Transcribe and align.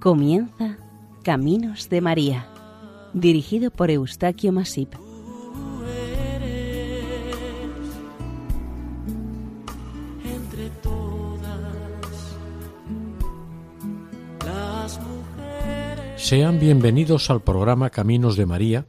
Comienza 0.00 0.78
Caminos 1.22 1.90
de 1.90 2.00
María, 2.00 2.48
dirigido 3.12 3.70
por 3.70 3.90
Eustaquio 3.90 4.50
Masip. 4.50 4.94
entre 10.24 10.70
todas 10.82 11.58
las 14.42 14.98
mujeres. 15.00 16.22
Sean 16.22 16.58
bienvenidos 16.58 17.28
al 17.28 17.42
programa 17.42 17.90
Caminos 17.90 18.36
de 18.36 18.46
María. 18.46 18.86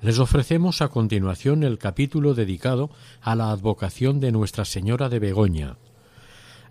Les 0.00 0.18
ofrecemos 0.18 0.82
a 0.82 0.88
continuación 0.88 1.62
el 1.62 1.78
capítulo 1.78 2.34
dedicado 2.34 2.90
a 3.20 3.36
la 3.36 3.52
advocación 3.52 4.18
de 4.18 4.32
Nuestra 4.32 4.64
Señora 4.64 5.08
de 5.08 5.20
Begoña. 5.20 5.76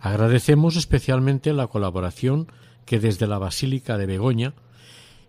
Agradecemos 0.01 0.76
especialmente 0.76 1.53
la 1.53 1.67
colaboración 1.67 2.48
que 2.85 2.99
desde 2.99 3.27
la 3.27 3.38
Basílica 3.38 3.98
de 3.98 4.05
Begoña 4.05 4.53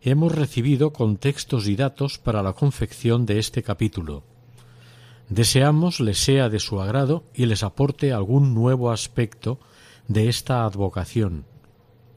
hemos 0.02 0.34
recibido 0.34 0.92
con 0.92 1.16
textos 1.16 1.69
y 1.69 1.77
datos 1.77 2.19
para 2.19 2.42
la 2.42 2.55
confección 2.55 3.25
de 3.25 3.38
este 3.38 3.62
capítulo. 3.62 4.25
Deseamos 5.28 6.01
les 6.01 6.19
sea 6.19 6.48
de 6.48 6.59
su 6.59 6.80
agrado 6.80 7.25
y 7.34 7.47
les 7.47 7.62
aporte 7.62 8.12
algún 8.12 8.55
nuevo 8.55 8.91
aspecto 8.91 9.61
de 10.09 10.28
esta 10.28 10.65
advocación. 10.65 11.45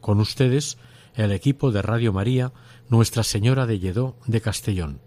Con 0.02 0.19
ustedes, 0.19 0.78
el 1.16 1.31
equipo 1.31 1.72
de 1.72 1.81
Radio 1.81 2.11
María, 2.11 2.52
Nuestra 2.89 3.23
Señora 3.23 3.66
de 3.66 3.80
Lledó 3.80 4.16
de 4.25 4.41
Castellón. 4.41 5.00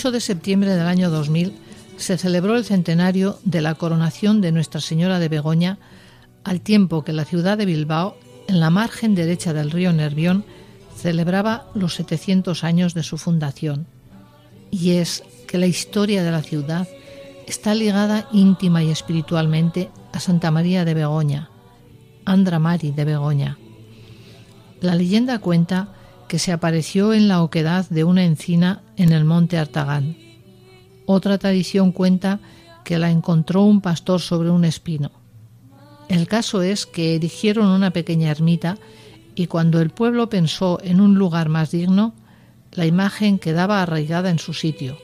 8 0.00 0.12
de 0.12 0.20
septiembre 0.22 0.74
del 0.74 0.86
año 0.86 1.10
2000 1.10 1.52
se 1.98 2.16
celebró 2.16 2.56
el 2.56 2.64
centenario 2.64 3.38
de 3.44 3.60
la 3.60 3.74
coronación 3.74 4.40
de 4.40 4.50
Nuestra 4.50 4.80
Señora 4.80 5.18
de 5.18 5.28
Begoña, 5.28 5.78
al 6.42 6.62
tiempo 6.62 7.04
que 7.04 7.12
la 7.12 7.26
ciudad 7.26 7.58
de 7.58 7.66
Bilbao, 7.66 8.16
en 8.48 8.60
la 8.60 8.70
margen 8.70 9.14
derecha 9.14 9.52
del 9.52 9.70
río 9.70 9.92
Nervión, 9.92 10.46
celebraba 10.96 11.66
los 11.74 11.96
700 11.96 12.64
años 12.64 12.94
de 12.94 13.02
su 13.02 13.18
fundación. 13.18 13.86
Y 14.70 14.92
es 14.92 15.22
que 15.46 15.58
la 15.58 15.66
historia 15.66 16.24
de 16.24 16.30
la 16.30 16.42
ciudad 16.42 16.88
está 17.46 17.74
ligada 17.74 18.26
íntima 18.32 18.82
y 18.82 18.90
espiritualmente 18.90 19.90
a 20.14 20.20
Santa 20.20 20.50
María 20.50 20.86
de 20.86 20.94
Begoña, 20.94 21.50
Andra 22.24 22.58
Mari 22.58 22.90
de 22.92 23.04
Begoña. 23.04 23.58
La 24.80 24.94
leyenda 24.94 25.40
cuenta 25.40 25.92
que 26.30 26.38
se 26.38 26.52
apareció 26.52 27.12
en 27.12 27.26
la 27.26 27.42
oquedad 27.42 27.90
de 27.90 28.04
una 28.04 28.24
encina 28.24 28.84
en 28.96 29.10
el 29.10 29.24
monte 29.24 29.58
Artagán. 29.58 30.16
Otra 31.04 31.38
tradición 31.38 31.90
cuenta 31.90 32.38
que 32.84 33.00
la 33.00 33.10
encontró 33.10 33.64
un 33.64 33.80
pastor 33.80 34.20
sobre 34.20 34.48
un 34.48 34.64
espino. 34.64 35.10
El 36.08 36.28
caso 36.28 36.62
es 36.62 36.86
que 36.86 37.16
erigieron 37.16 37.66
una 37.66 37.90
pequeña 37.90 38.30
ermita 38.30 38.78
y 39.34 39.48
cuando 39.48 39.80
el 39.80 39.90
pueblo 39.90 40.28
pensó 40.28 40.78
en 40.84 41.00
un 41.00 41.16
lugar 41.16 41.48
más 41.48 41.72
digno, 41.72 42.14
la 42.70 42.86
imagen 42.86 43.40
quedaba 43.40 43.82
arraigada 43.82 44.30
en 44.30 44.38
su 44.38 44.54
sitio, 44.54 44.98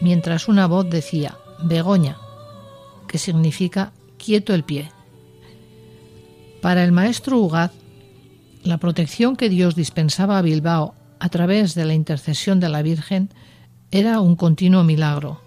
mientras 0.00 0.48
una 0.48 0.66
voz 0.66 0.88
decía 0.88 1.36
Begoña, 1.64 2.16
que 3.06 3.18
significa 3.18 3.92
quieto 4.16 4.54
el 4.54 4.64
pie. 4.64 4.90
Para 6.62 6.82
el 6.82 6.92
maestro 6.92 7.40
Ugaz, 7.40 7.72
la 8.66 8.78
protección 8.78 9.36
que 9.36 9.48
Dios 9.48 9.76
dispensaba 9.76 10.38
a 10.38 10.42
Bilbao 10.42 10.94
a 11.20 11.28
través 11.28 11.74
de 11.74 11.84
la 11.84 11.94
intercesión 11.94 12.58
de 12.58 12.68
la 12.68 12.82
Virgen 12.82 13.30
era 13.92 14.20
un 14.20 14.34
continuo 14.34 14.82
milagro. 14.82 15.40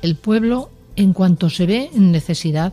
El 0.00 0.16
pueblo, 0.16 0.70
en 0.96 1.12
cuanto 1.12 1.50
se 1.50 1.66
ve 1.66 1.90
en 1.94 2.10
necesidad, 2.10 2.72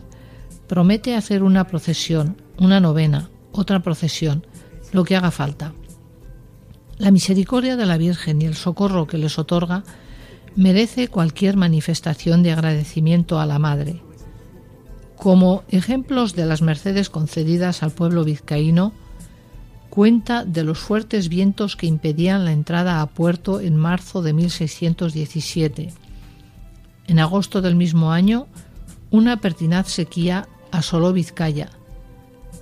promete 0.68 1.16
hacer 1.16 1.44
una 1.44 1.68
procesión, 1.68 2.42
una 2.58 2.80
novena, 2.80 3.30
otra 3.52 3.82
procesión, 3.82 4.46
lo 4.94 5.04
que 5.04 5.18
haga 5.18 5.32
falta. 5.32 5.74
La 6.98 7.12
misericordia 7.12 7.76
de 7.76 7.86
la 7.86 7.98
Virgen 7.98 8.42
y 8.42 8.46
el 8.46 8.56
socorro 8.56 9.06
que 9.06 9.18
les 9.18 9.38
otorga 9.38 9.84
merece 10.56 11.10
cualquier 11.10 11.58
manifestación 11.58 12.42
de 12.42 12.54
agradecimiento 12.54 13.40
a 13.40 13.46
la 13.46 13.60
Madre. 13.60 14.02
Como 15.18 15.64
ejemplos 15.68 16.36
de 16.36 16.46
las 16.46 16.62
mercedes 16.62 17.10
concedidas 17.10 17.84
al 17.84 17.92
pueblo 17.92 18.24
vizcaíno, 18.24 18.94
cuenta 19.98 20.46
de 20.46 20.64
los 20.64 20.78
fuertes 20.78 21.28
vientos 21.28 21.76
que 21.76 21.88
impedían 21.88 22.46
la 22.46 22.52
entrada 22.52 23.02
a 23.02 23.08
puerto 23.08 23.60
en 23.60 23.76
marzo 23.76 24.22
de 24.22 24.32
1617. 24.32 25.92
En 27.08 27.18
agosto 27.18 27.64
del 27.64 27.76
mismo 27.76 28.12
año, 28.12 28.46
una 29.10 29.38
pertinaz 29.38 29.88
sequía 29.88 30.48
asoló 30.70 31.14
Vizcaya. 31.14 31.72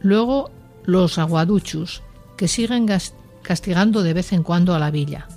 Luego 0.02 0.50
los 0.86 1.18
aguaduchos, 1.18 2.04
que 2.38 2.48
siguen 2.48 2.88
castigando 3.42 4.02
de 4.02 4.14
vez 4.14 4.32
en 4.32 4.42
cuando 4.42 4.74
a 4.74 4.80
la 4.80 4.90
villa, 4.90 5.28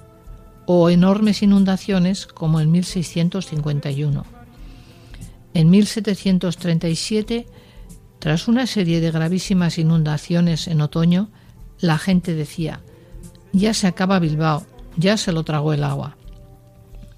o 0.66 0.90
enormes 0.90 1.42
inundaciones 1.42 2.28
como 2.28 2.60
en 2.60 2.70
1651. 2.70 4.24
En 5.52 5.68
1737, 5.68 7.46
tras 8.20 8.46
una 8.46 8.68
serie 8.68 9.00
de 9.00 9.10
gravísimas 9.10 9.78
inundaciones 9.78 10.68
en 10.68 10.80
otoño, 10.80 11.30
la 11.80 11.98
gente 11.98 12.34
decía, 12.34 12.80
ya 13.52 13.74
se 13.74 13.86
acaba 13.86 14.18
Bilbao, 14.18 14.66
ya 14.96 15.16
se 15.16 15.32
lo 15.32 15.44
tragó 15.44 15.72
el 15.72 15.84
agua. 15.84 16.16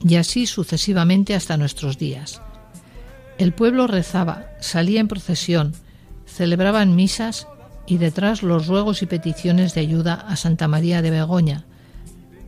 Y 0.01 0.17
así 0.17 0.47
sucesivamente 0.47 1.35
hasta 1.35 1.57
nuestros 1.57 1.99
días. 1.99 2.41
El 3.39 3.53
pueblo 3.53 3.87
rezaba, 3.87 4.47
salía 4.61 5.01
en 5.01 5.09
procesión, 5.09 5.75
celebraban 6.27 6.95
misas 6.95 7.47
y 7.87 7.99
detrás 7.99 8.43
los 8.43 8.67
ruegos 8.67 9.03
y 9.03 9.07
peticiones 9.07 9.75
de 9.75 9.81
ayuda 9.81 10.15
a 10.15 10.37
Santa 10.37 10.69
María 10.69 11.03
de 11.03 11.11
Begoña, 11.11 11.65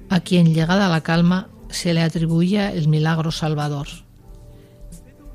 a 0.09 0.21
quien 0.21 0.55
llegada 0.55 0.89
la 0.89 1.01
calma 1.01 1.49
se 1.71 1.95
le 1.95 2.03
atribuía 2.03 2.73
el 2.73 2.89
milagro 2.89 3.33
salvador. 3.33 3.89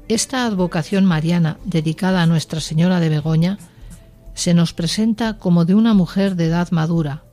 Esta 0.07 0.45
advocación 0.45 1.03
mariana 1.03 1.57
dedicada 1.65 2.21
a 2.21 2.27
Nuestra 2.27 2.61
Señora 2.61 2.99
de 2.99 3.09
Begoña 3.09 3.57
se 4.37 4.53
nos 4.53 4.71
presenta 4.71 5.39
como 5.39 5.65
de 5.65 5.73
una 5.73 5.95
mujer 5.95 6.35
de 6.35 6.45
edad 6.45 6.69
madura. 6.69 7.23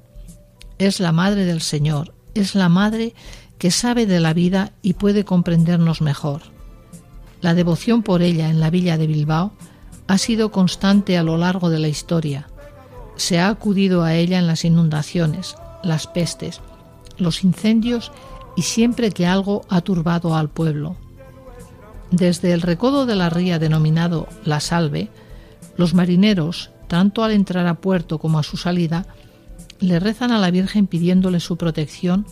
Es 0.78 1.00
la 1.00 1.12
madre 1.12 1.44
del 1.44 1.60
Señor, 1.60 2.14
es 2.34 2.54
la 2.54 2.70
madre 2.70 3.14
que 3.58 3.70
sabe 3.70 4.06
de 4.06 4.20
la 4.20 4.32
vida 4.32 4.72
y 4.80 4.94
puede 4.94 5.26
comprendernos 5.26 6.00
mejor. 6.00 6.40
La 7.42 7.52
devoción 7.52 8.02
por 8.02 8.22
ella 8.22 8.48
en 8.48 8.58
la 8.58 8.70
villa 8.70 8.96
de 8.96 9.06
Bilbao 9.06 9.52
ha 10.06 10.16
sido 10.16 10.50
constante 10.50 11.18
a 11.18 11.22
lo 11.22 11.36
largo 11.36 11.68
de 11.68 11.78
la 11.78 11.88
historia. 11.88 12.48
Se 13.16 13.38
ha 13.38 13.48
acudido 13.48 14.02
a 14.02 14.14
ella 14.14 14.38
en 14.38 14.46
las 14.46 14.64
inundaciones, 14.64 15.56
las 15.82 16.06
pestes, 16.06 16.62
los 17.18 17.44
incendios 17.44 18.12
y 18.56 18.62
siempre 18.62 19.10
que 19.10 19.26
algo 19.26 19.66
ha 19.68 19.82
turbado 19.82 20.34
al 20.34 20.48
pueblo. 20.48 20.96
Desde 22.10 22.54
el 22.54 22.62
recodo 22.62 23.04
de 23.04 23.14
la 23.14 23.28
ría 23.28 23.58
denominado 23.58 24.26
La 24.46 24.60
Salve, 24.60 25.10
los 25.76 25.92
marineros, 25.92 26.70
tanto 26.94 27.24
al 27.24 27.32
entrar 27.32 27.66
a 27.66 27.80
puerto 27.80 28.20
como 28.20 28.38
a 28.38 28.44
su 28.44 28.56
salida, 28.56 29.04
le 29.80 29.98
rezan 29.98 30.30
a 30.30 30.38
la 30.38 30.52
Virgen 30.52 30.86
pidiéndole 30.86 31.40
su 31.40 31.56
protección 31.56 32.24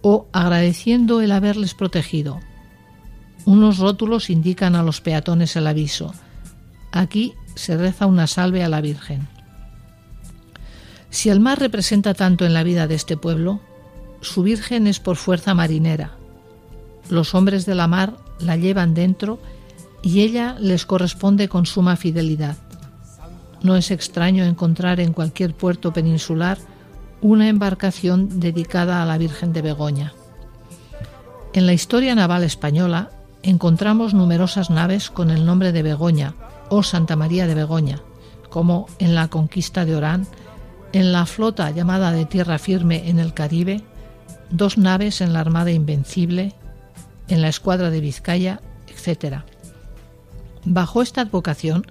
o 0.00 0.26
agradeciendo 0.32 1.20
el 1.20 1.32
haberles 1.32 1.74
protegido. 1.74 2.40
Unos 3.44 3.76
rótulos 3.76 4.30
indican 4.30 4.74
a 4.74 4.82
los 4.82 5.02
peatones 5.02 5.54
el 5.54 5.66
aviso. 5.66 6.14
Aquí 6.92 7.34
se 7.56 7.76
reza 7.76 8.06
una 8.06 8.26
salve 8.26 8.64
a 8.64 8.70
la 8.70 8.80
Virgen. 8.80 9.28
Si 11.10 11.28
el 11.28 11.40
mar 11.40 11.58
representa 11.58 12.14
tanto 12.14 12.46
en 12.46 12.54
la 12.54 12.62
vida 12.62 12.86
de 12.86 12.94
este 12.94 13.18
pueblo, 13.18 13.60
su 14.22 14.42
Virgen 14.42 14.86
es 14.86 14.98
por 14.98 15.16
fuerza 15.16 15.52
marinera. 15.52 16.12
Los 17.10 17.34
hombres 17.34 17.66
de 17.66 17.74
la 17.74 17.86
mar 17.86 18.16
la 18.38 18.56
llevan 18.56 18.94
dentro 18.94 19.42
y 20.02 20.22
ella 20.22 20.56
les 20.58 20.86
corresponde 20.86 21.50
con 21.50 21.66
suma 21.66 21.96
fidelidad. 21.96 22.56
No 23.62 23.76
es 23.76 23.90
extraño 23.90 24.44
encontrar 24.44 25.00
en 25.00 25.12
cualquier 25.12 25.54
puerto 25.54 25.92
peninsular 25.92 26.58
una 27.20 27.48
embarcación 27.48 28.40
dedicada 28.40 29.02
a 29.02 29.06
la 29.06 29.18
Virgen 29.18 29.52
de 29.52 29.62
Begoña. 29.62 30.14
En 31.52 31.66
la 31.66 31.72
historia 31.72 32.14
naval 32.14 32.44
española 32.44 33.10
encontramos 33.42 34.14
numerosas 34.14 34.70
naves 34.70 35.10
con 35.10 35.30
el 35.30 35.44
nombre 35.44 35.72
de 35.72 35.82
Begoña 35.82 36.34
o 36.68 36.82
Santa 36.82 37.16
María 37.16 37.46
de 37.46 37.54
Begoña, 37.54 38.00
como 38.48 38.86
en 38.98 39.14
la 39.14 39.28
conquista 39.28 39.84
de 39.84 39.96
Orán, 39.96 40.26
en 40.92 41.12
la 41.12 41.26
flota 41.26 41.70
llamada 41.70 42.12
de 42.12 42.24
tierra 42.24 42.58
firme 42.58 43.08
en 43.08 43.18
el 43.18 43.34
Caribe, 43.34 43.82
dos 44.50 44.78
naves 44.78 45.20
en 45.20 45.32
la 45.32 45.40
Armada 45.40 45.70
Invencible, 45.70 46.54
en 47.28 47.42
la 47.42 47.48
Escuadra 47.48 47.90
de 47.90 48.00
Vizcaya, 48.00 48.60
etc. 48.88 49.42
Bajo 50.64 51.02
esta 51.02 51.22
advocación, 51.22 51.86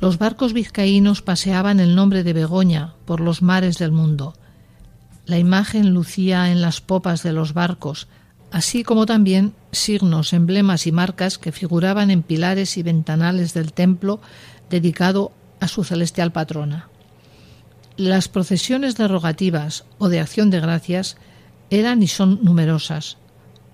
los 0.00 0.18
barcos 0.18 0.52
vizcaínos 0.52 1.22
paseaban 1.22 1.80
el 1.80 1.94
nombre 1.94 2.22
de 2.22 2.32
Begoña 2.32 2.94
por 3.04 3.20
los 3.20 3.42
mares 3.42 3.78
del 3.78 3.90
mundo. 3.90 4.34
La 5.26 5.38
imagen 5.38 5.90
lucía 5.90 6.50
en 6.50 6.62
las 6.62 6.80
popas 6.80 7.22
de 7.22 7.32
los 7.32 7.52
barcos, 7.52 8.06
así 8.52 8.84
como 8.84 9.06
también 9.06 9.54
signos, 9.72 10.32
emblemas 10.32 10.86
y 10.86 10.92
marcas 10.92 11.38
que 11.38 11.52
figuraban 11.52 12.10
en 12.10 12.22
pilares 12.22 12.76
y 12.78 12.82
ventanales 12.82 13.54
del 13.54 13.72
templo 13.72 14.20
dedicado 14.70 15.32
a 15.60 15.68
su 15.68 15.82
celestial 15.82 16.32
patrona. 16.32 16.88
Las 17.96 18.28
procesiones 18.28 18.96
derogativas 18.96 19.84
o 19.98 20.08
de 20.08 20.20
acción 20.20 20.50
de 20.50 20.60
gracias 20.60 21.16
eran 21.70 22.02
y 22.02 22.06
son 22.06 22.38
numerosas. 22.44 23.18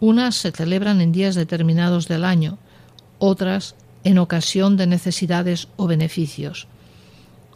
Unas 0.01 0.37
se 0.37 0.51
celebran 0.51 1.03
en 1.03 1.13
días 1.13 1.35
determinados 1.35 2.09
del 2.09 2.25
año, 2.25 2.59
otras 3.19 3.77
en 4.05 4.19
ocasión 4.19 4.77
de 4.77 4.87
necesidades 4.87 5.69
o 5.77 5.87
beneficios. 5.87 6.69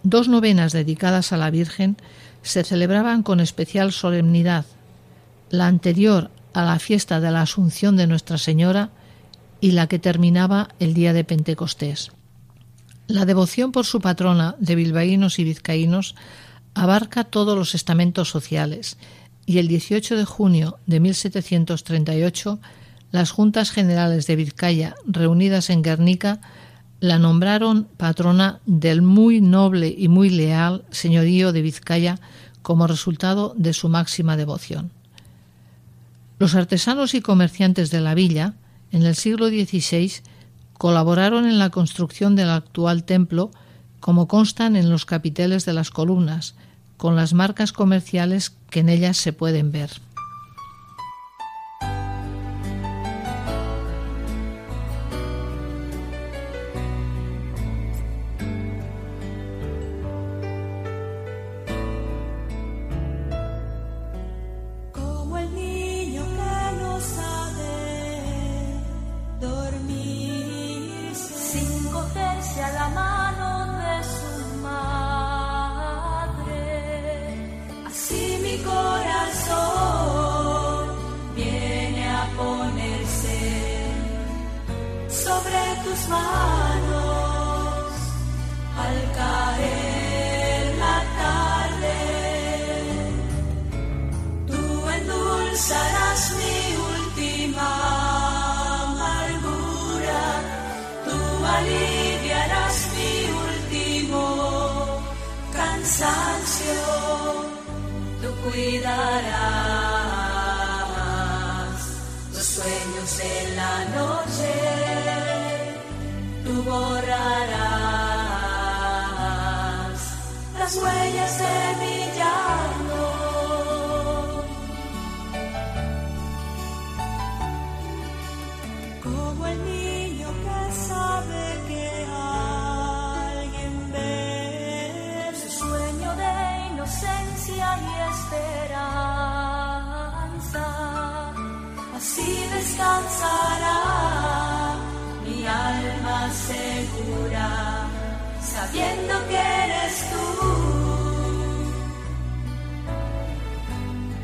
Dos 0.02 0.28
novenas 0.28 0.72
dedicadas 0.72 1.32
a 1.32 1.36
la 1.36 1.50
Virgen 1.50 1.96
se 2.42 2.64
celebraban 2.64 3.22
con 3.22 3.40
especial 3.40 3.92
solemnidad, 3.92 4.64
la 5.50 5.66
anterior 5.66 6.30
a 6.54 6.64
la 6.64 6.78
fiesta 6.78 7.20
de 7.20 7.30
la 7.30 7.42
Asunción 7.42 7.96
de 7.96 8.06
Nuestra 8.06 8.38
Señora 8.38 8.90
y 9.60 9.72
la 9.72 9.86
que 9.86 9.98
terminaba 9.98 10.68
el 10.78 10.94
día 10.94 11.12
de 11.12 11.24
Pentecostés. 11.24 12.12
La 13.06 13.24
devoción 13.24 13.72
por 13.72 13.86
su 13.86 14.00
patrona 14.00 14.54
de 14.58 14.74
bilbaínos 14.74 15.38
y 15.38 15.44
vizcaínos 15.44 16.14
abarca 16.74 17.24
todos 17.24 17.56
los 17.56 17.74
estamentos 17.74 18.28
sociales 18.28 18.98
y 19.46 19.58
el 19.58 19.68
18 19.68 20.16
de 20.16 20.24
junio 20.24 20.78
de 20.86 21.00
1738 21.00 22.60
las 23.10 23.30
Juntas 23.30 23.70
Generales 23.70 24.26
de 24.26 24.36
Vizcaya, 24.36 24.94
reunidas 25.06 25.70
en 25.70 25.82
Guernica, 25.82 26.40
la 27.00 27.18
nombraron 27.18 27.88
patrona 27.96 28.60
del 28.66 29.02
muy 29.02 29.40
noble 29.40 29.94
y 29.96 30.08
muy 30.08 30.30
leal 30.30 30.84
señorío 30.90 31.52
de 31.52 31.62
Vizcaya 31.62 32.18
como 32.62 32.86
resultado 32.86 33.54
de 33.56 33.72
su 33.72 33.88
máxima 33.88 34.36
devoción. 34.36 34.90
Los 36.38 36.54
artesanos 36.54 37.14
y 37.14 37.20
comerciantes 37.20 37.90
de 37.90 38.00
la 38.00 38.14
villa, 38.14 38.54
en 38.92 39.04
el 39.04 39.14
siglo 39.14 39.48
XVI, 39.48 40.12
colaboraron 40.74 41.46
en 41.46 41.58
la 41.58 41.70
construcción 41.70 42.36
del 42.36 42.50
actual 42.50 43.04
templo, 43.04 43.50
como 44.00 44.28
constan 44.28 44.76
en 44.76 44.90
los 44.90 45.06
capiteles 45.06 45.64
de 45.64 45.72
las 45.72 45.90
columnas, 45.90 46.54
con 46.96 47.16
las 47.16 47.32
marcas 47.32 47.72
comerciales 47.72 48.56
que 48.70 48.80
en 48.80 48.88
ellas 48.88 49.16
se 49.16 49.32
pueden 49.32 49.72
ver. 49.72 49.90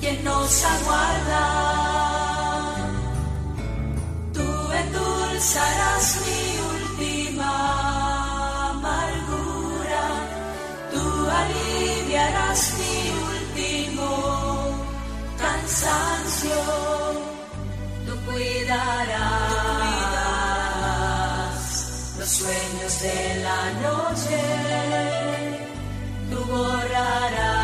Quien 0.04 0.22
nos 0.22 0.64
aguarda. 0.64 1.44
Tú 4.34 4.48
endulzarás 4.82 6.06
mi 6.24 6.42
última 6.74 7.52
amargura, 8.72 10.04
tú 10.92 11.04
aliviarás 11.40 12.60
mi 12.80 12.96
último 13.32 14.08
cansancio. 15.38 16.60
Cuidarás 18.26 19.24
los 22.18 22.30
sueños 22.40 22.92
de 23.04 23.18
la 23.46 23.60
noche, 23.86 24.38
tú 26.30 26.38
borrarás 26.52 27.63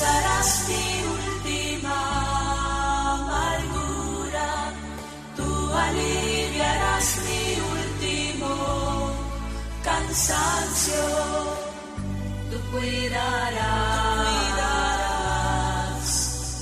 endulzarás 0.00 0.64
mi 0.68 0.86
última 1.16 1.96
amargura, 3.12 4.48
tú 5.36 5.48
aliviarás 5.74 7.06
mi 7.26 7.42
último 7.76 8.50
cansancio, 9.84 11.04
tú 12.50 12.56
cuidarás 12.72 13.60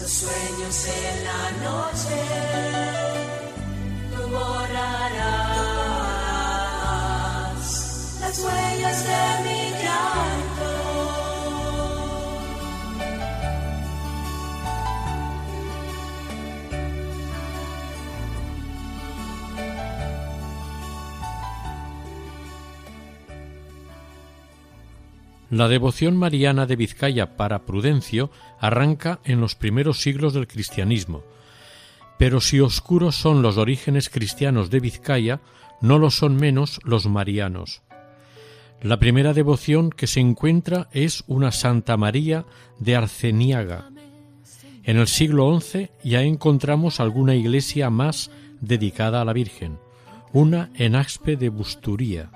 los 0.01 0.11
sueños 0.11 0.87
en 0.87 1.25
la 1.25 1.43
noche, 1.65 3.08
La 25.59 25.67
devoción 25.67 26.17
mariana 26.17 26.67
de 26.67 26.77
Vizcaya 26.77 27.37
para 27.37 27.67
Prudencio 27.67 28.31
arranca 28.61 29.19
en 29.25 29.41
los 29.41 29.57
primeros 29.57 30.01
siglos 30.01 30.33
del 30.33 30.47
cristianismo, 30.47 31.25
pero 32.17 32.41
si 32.41 32.61
oscuros 32.61 33.17
son 33.17 33.43
los 33.43 33.57
orígenes 33.57 34.09
cristianos 34.09 34.71
de 34.71 34.79
Vizcaya, 34.79 35.41
no 35.81 35.99
lo 35.99 36.13
son 36.13 36.37
menos 36.37 36.79
los 36.85 37.09
marianos. 37.09 37.83
La 38.83 39.01
primera 39.01 39.35
devoción 39.35 39.91
que 39.91 40.07
se 40.07 40.21
encuentra 40.21 40.89
es 40.93 41.25
una 41.27 41.51
Santa 41.51 41.97
María 41.97 42.45
de 42.79 42.95
Arceniaga. 42.95 43.91
En 44.85 44.97
el 44.97 45.09
siglo 45.09 45.61
XI 45.61 45.91
ya 46.05 46.23
encontramos 46.23 47.01
alguna 47.01 47.35
iglesia 47.35 47.91
más 47.91 48.31
dedicada 48.61 49.23
a 49.23 49.25
la 49.25 49.33
Virgen, 49.33 49.81
una 50.33 50.71
en 50.77 50.95
Axpe 50.95 51.37
de 51.37 51.49
Busturía, 51.49 52.31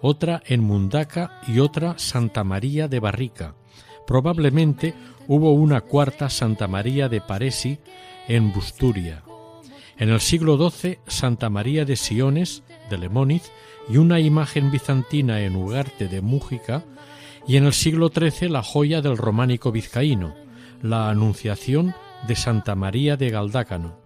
otra 0.00 0.42
en 0.46 0.62
Mundaca 0.62 1.40
y 1.46 1.58
otra 1.60 1.98
Santa 1.98 2.44
María 2.44 2.88
de 2.88 3.00
Barrica. 3.00 3.54
Probablemente 4.06 4.94
hubo 5.28 5.52
una 5.52 5.82
cuarta 5.82 6.28
Santa 6.30 6.66
María 6.68 7.08
de 7.08 7.20
Paresi 7.20 7.78
en 8.28 8.52
Busturia. 8.52 9.22
En 9.96 10.08
el 10.08 10.20
siglo 10.20 10.56
XII 10.70 10.98
Santa 11.06 11.50
María 11.50 11.84
de 11.84 11.96
Siones 11.96 12.62
de 12.88 12.98
Lemóniz 12.98 13.52
y 13.88 13.98
una 13.98 14.18
imagen 14.18 14.70
bizantina 14.70 15.40
en 15.42 15.56
Ugarte 15.56 16.08
de 16.08 16.20
Mújica 16.20 16.84
y 17.46 17.56
en 17.56 17.64
el 17.64 17.72
siglo 17.72 18.10
XIII 18.10 18.48
la 18.48 18.62
joya 18.62 19.02
del 19.02 19.16
románico 19.16 19.72
vizcaíno, 19.72 20.34
la 20.82 21.10
Anunciación 21.10 21.94
de 22.26 22.36
Santa 22.36 22.74
María 22.74 23.16
de 23.16 23.30
Galdácano. 23.30 23.99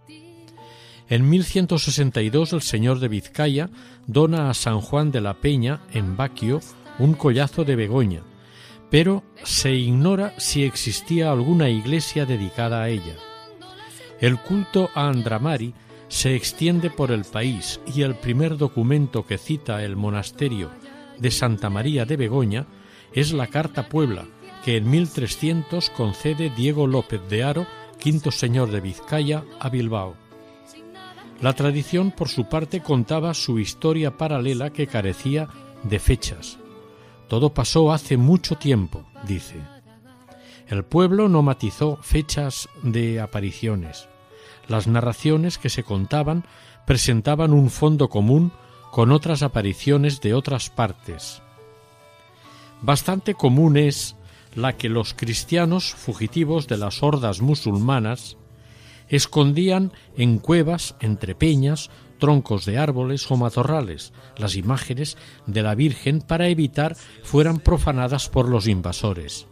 En 1.09 1.29
1162 1.29 2.55
el 2.55 2.63
señor 2.63 2.99
de 2.99 3.09
Vizcaya 3.09 3.69
dona 4.07 4.49
a 4.49 4.55
San 4.55 4.81
Juan 4.81 5.11
de 5.11 5.21
la 5.21 5.35
Peña, 5.35 5.83
en 5.93 6.17
Baquio, 6.17 6.61
un 6.99 7.13
collazo 7.15 7.65
de 7.65 7.77
Begoña, 7.77 8.23
pero 8.91 9.23
se 9.43 9.73
ignora 9.73 10.33
si 10.39 10.65
existía 10.65 11.31
alguna 11.31 11.69
iglesia 11.69 12.25
dedicada 12.25 12.83
a 12.83 12.89
ella. 12.89 13.17
El 14.21 14.39
culto 14.39 14.89
a 14.95 15.09
Andramari 15.09 15.75
se 16.09 16.35
extiende 16.37 16.89
por 16.89 17.11
el 17.11 17.25
país 17.25 17.81
y 17.95 18.03
el 18.03 18.15
primer 18.15 18.57
documento 18.57 19.27
que 19.27 19.37
cita 19.37 19.83
el 19.85 19.97
monasterio 19.97 20.71
de 21.19 21.31
Santa 21.31 21.69
María 21.69 22.07
de 22.07 22.17
Begoña 22.17 22.67
es 23.13 23.33
la 23.33 23.49
Carta 23.49 23.89
Puebla, 23.89 24.25
que 24.65 24.79
en 24.79 24.89
1300 24.89 25.91
concede 25.91 26.51
Diego 26.51 26.87
López 26.87 27.21
de 27.29 27.45
Haro, 27.45 27.67
quinto 27.99 28.31
señor 28.31 28.71
de 28.71 28.81
Vizcaya, 28.81 29.45
a 29.61 29.69
Bilbao. 29.69 30.24
La 31.41 31.53
tradición, 31.53 32.11
por 32.11 32.29
su 32.29 32.49
parte, 32.49 32.81
contaba 32.81 33.35
su 33.35 33.59
historia 33.59 34.17
paralela 34.17 34.71
que 34.71 34.87
carecía 34.87 35.49
de 35.83 35.99
fechas. 35.99 36.59
Todo 37.29 37.53
pasó 37.53 37.93
hace 37.93 38.17
mucho 38.17 38.57
tiempo, 38.57 39.05
dice. 39.27 39.57
El 40.67 40.85
pueblo 40.85 41.29
no 41.29 41.43
matizó 41.43 41.99
fechas 42.01 42.69
de 42.83 43.21
apariciones. 43.21 44.09
Las 44.69 44.87
narraciones 44.87 45.59
que 45.59 45.69
se 45.69 45.83
contaban 45.83 46.45
presentaban 46.87 47.53
un 47.53 47.71
fondo 47.71 48.09
común 48.09 48.53
con 48.91 49.13
otras 49.13 49.43
apariciones 49.43 50.21
de 50.21 50.35
otras 50.35 50.71
partes. 50.71 51.43
Bastante 52.81 53.35
común 53.35 53.77
es 53.77 54.17
la 54.55 54.77
que 54.77 54.89
los 54.89 55.15
cristianos 55.15 55.95
fugitivos 55.95 56.69
de 56.69 56.77
las 56.77 57.03
hordas 57.03 57.41
musulmanas 57.41 58.37
escondían 59.15 59.93
en 60.17 60.39
cuevas, 60.39 60.97
entre 61.01 61.35
peñas, 61.35 61.91
troncos 62.19 62.65
de 62.65 62.79
árboles 62.79 63.31
o 63.31 63.37
matorrales 63.37 64.13
las 64.37 64.57
imágenes 64.57 65.17
de 65.47 65.63
la 65.63 65.75
Virgen 65.75 66.21
para 66.21 66.49
evitar 66.49 66.97
fueran 67.23 67.59
profanadas 67.59 68.29
por 68.29 68.49
los 68.49 68.67
invasores. 68.67 69.47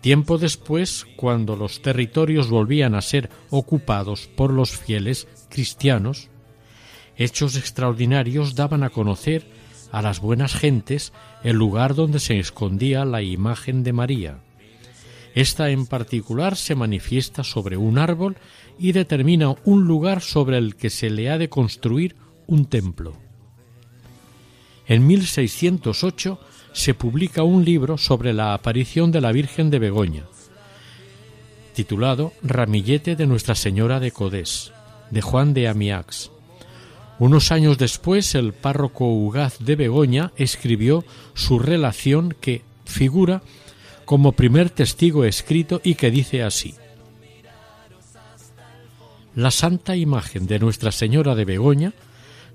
Tiempo 0.00 0.38
después, 0.38 1.06
cuando 1.16 1.56
los 1.56 1.82
territorios 1.82 2.48
volvían 2.48 2.94
a 2.94 3.02
ser 3.02 3.28
ocupados 3.50 4.28
por 4.28 4.52
los 4.52 4.70
fieles 4.70 5.28
cristianos, 5.50 6.30
hechos 7.16 7.56
extraordinarios 7.56 8.54
daban 8.54 8.82
a 8.82 8.90
conocer 8.90 9.46
a 9.92 10.00
las 10.00 10.20
buenas 10.20 10.54
gentes 10.54 11.12
el 11.42 11.56
lugar 11.56 11.94
donde 11.94 12.18
se 12.18 12.38
escondía 12.38 13.04
la 13.04 13.20
imagen 13.20 13.82
de 13.82 13.92
María. 13.92 14.38
Esta 15.34 15.70
en 15.70 15.86
particular 15.86 16.56
se 16.56 16.74
manifiesta 16.74 17.44
sobre 17.44 17.76
un 17.76 17.98
árbol 17.98 18.36
y 18.80 18.92
determina 18.92 19.54
un 19.64 19.86
lugar 19.86 20.22
sobre 20.22 20.56
el 20.56 20.74
que 20.74 20.88
se 20.88 21.10
le 21.10 21.30
ha 21.30 21.36
de 21.36 21.50
construir 21.50 22.16
un 22.46 22.64
templo. 22.64 23.14
En 24.86 25.06
1608 25.06 26.40
se 26.72 26.94
publica 26.94 27.42
un 27.42 27.64
libro 27.64 27.98
sobre 27.98 28.32
la 28.32 28.54
aparición 28.54 29.12
de 29.12 29.20
la 29.20 29.32
Virgen 29.32 29.70
de 29.70 29.78
Begoña, 29.78 30.24
titulado 31.74 32.32
Ramillete 32.42 33.16
de 33.16 33.26
Nuestra 33.26 33.54
Señora 33.54 34.00
de 34.00 34.12
Codés, 34.12 34.72
de 35.10 35.20
Juan 35.20 35.52
de 35.52 35.68
Amiax. 35.68 36.30
Unos 37.18 37.52
años 37.52 37.76
después, 37.76 38.34
el 38.34 38.54
párroco 38.54 39.06
Ugaz 39.06 39.58
de 39.58 39.76
Begoña 39.76 40.32
escribió 40.36 41.04
su 41.34 41.58
relación 41.58 42.34
que 42.40 42.62
figura 42.86 43.42
como 44.06 44.32
primer 44.32 44.70
testigo 44.70 45.24
escrito 45.24 45.82
y 45.84 45.96
que 45.96 46.10
dice 46.10 46.42
así. 46.42 46.74
La 49.40 49.50
santa 49.50 49.96
imagen 49.96 50.46
de 50.46 50.58
Nuestra 50.58 50.92
Señora 50.92 51.34
de 51.34 51.46
Begoña 51.46 51.94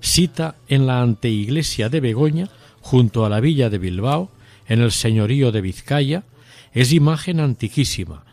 cita 0.00 0.54
en 0.68 0.86
la 0.86 1.02
anteiglesia 1.02 1.88
de 1.88 1.98
Begoña, 1.98 2.48
junto 2.80 3.26
a 3.26 3.28
la 3.28 3.40
villa 3.40 3.68
de 3.68 3.78
Bilbao, 3.78 4.30
en 4.68 4.80
el 4.80 4.92
señorío 4.92 5.50
de 5.50 5.62
Vizcaya, 5.62 6.22
es 6.72 6.92
imagen 6.92 7.40
antiquísima, 7.40 8.24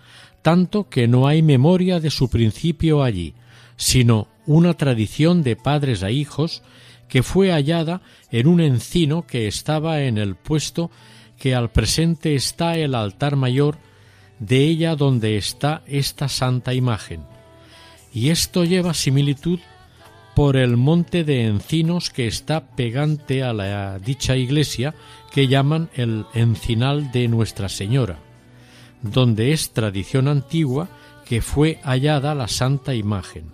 tanto 0.44 0.88
que 0.88 1.08
no 1.08 1.26
hay 1.26 1.42
memoria 1.42 2.00
de 2.00 2.12
su 2.12 2.30
principio 2.30 3.02
allí, 3.02 3.34
sino 3.76 4.28
una 4.46 4.76
tradición 4.76 5.42
de 5.42 5.56
padres 5.56 6.04
a 6.04 6.12
hijos 6.12 6.62
que 7.10 7.24
fue 7.24 7.50
hallada 7.50 8.02
en 8.30 8.46
un 8.46 8.62
encino 8.62 9.26
que 9.26 9.48
estaba 9.48 10.04
en 10.04 10.20
el 10.20 10.36
puesto 10.36 10.92
que 11.40 11.56
al 11.56 11.72
presente 11.72 12.36
está 12.36 12.78
el 12.78 12.94
altar 12.94 13.36
mayor 13.36 13.80
de 14.38 14.60
ella 14.60 14.96
donde 14.96 15.38
está 15.38 15.82
esta 15.88 16.30
santa 16.30 16.76
imagen. 16.76 17.33
Y 18.14 18.30
esto 18.30 18.64
lleva 18.64 18.94
similitud 18.94 19.60
por 20.36 20.56
el 20.56 20.78
monte 20.78 21.24
de 21.24 21.46
encinos 21.46 22.10
que 22.10 22.28
está 22.28 22.76
pegante 22.76 23.44
a 23.44 23.54
la 23.54 24.00
dicha 24.00 24.36
iglesia 24.36 24.96
que 25.32 25.48
llaman 25.48 25.90
el 25.94 26.26
encinal 26.34 27.12
de 27.12 27.28
Nuestra 27.28 27.70
Señora, 27.70 28.20
donde 29.02 29.52
es 29.52 29.72
tradición 29.72 30.28
antigua 30.28 30.90
que 31.26 31.42
fue 31.42 31.80
hallada 31.84 32.36
la 32.36 32.48
santa 32.48 32.94
imagen. 32.94 33.52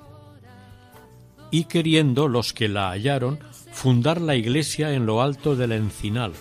Y 1.51 1.65
queriendo 1.65 2.27
los 2.27 2.53
que 2.53 2.67
la 2.67 2.89
hallaron 2.89 3.39
fundar 3.71 4.21
la 4.21 4.35
iglesia 4.35 4.93
en 4.93 5.05
lo 5.05 5.21
alto 5.21 5.55
del 5.55 5.71
encinal, 5.71 6.33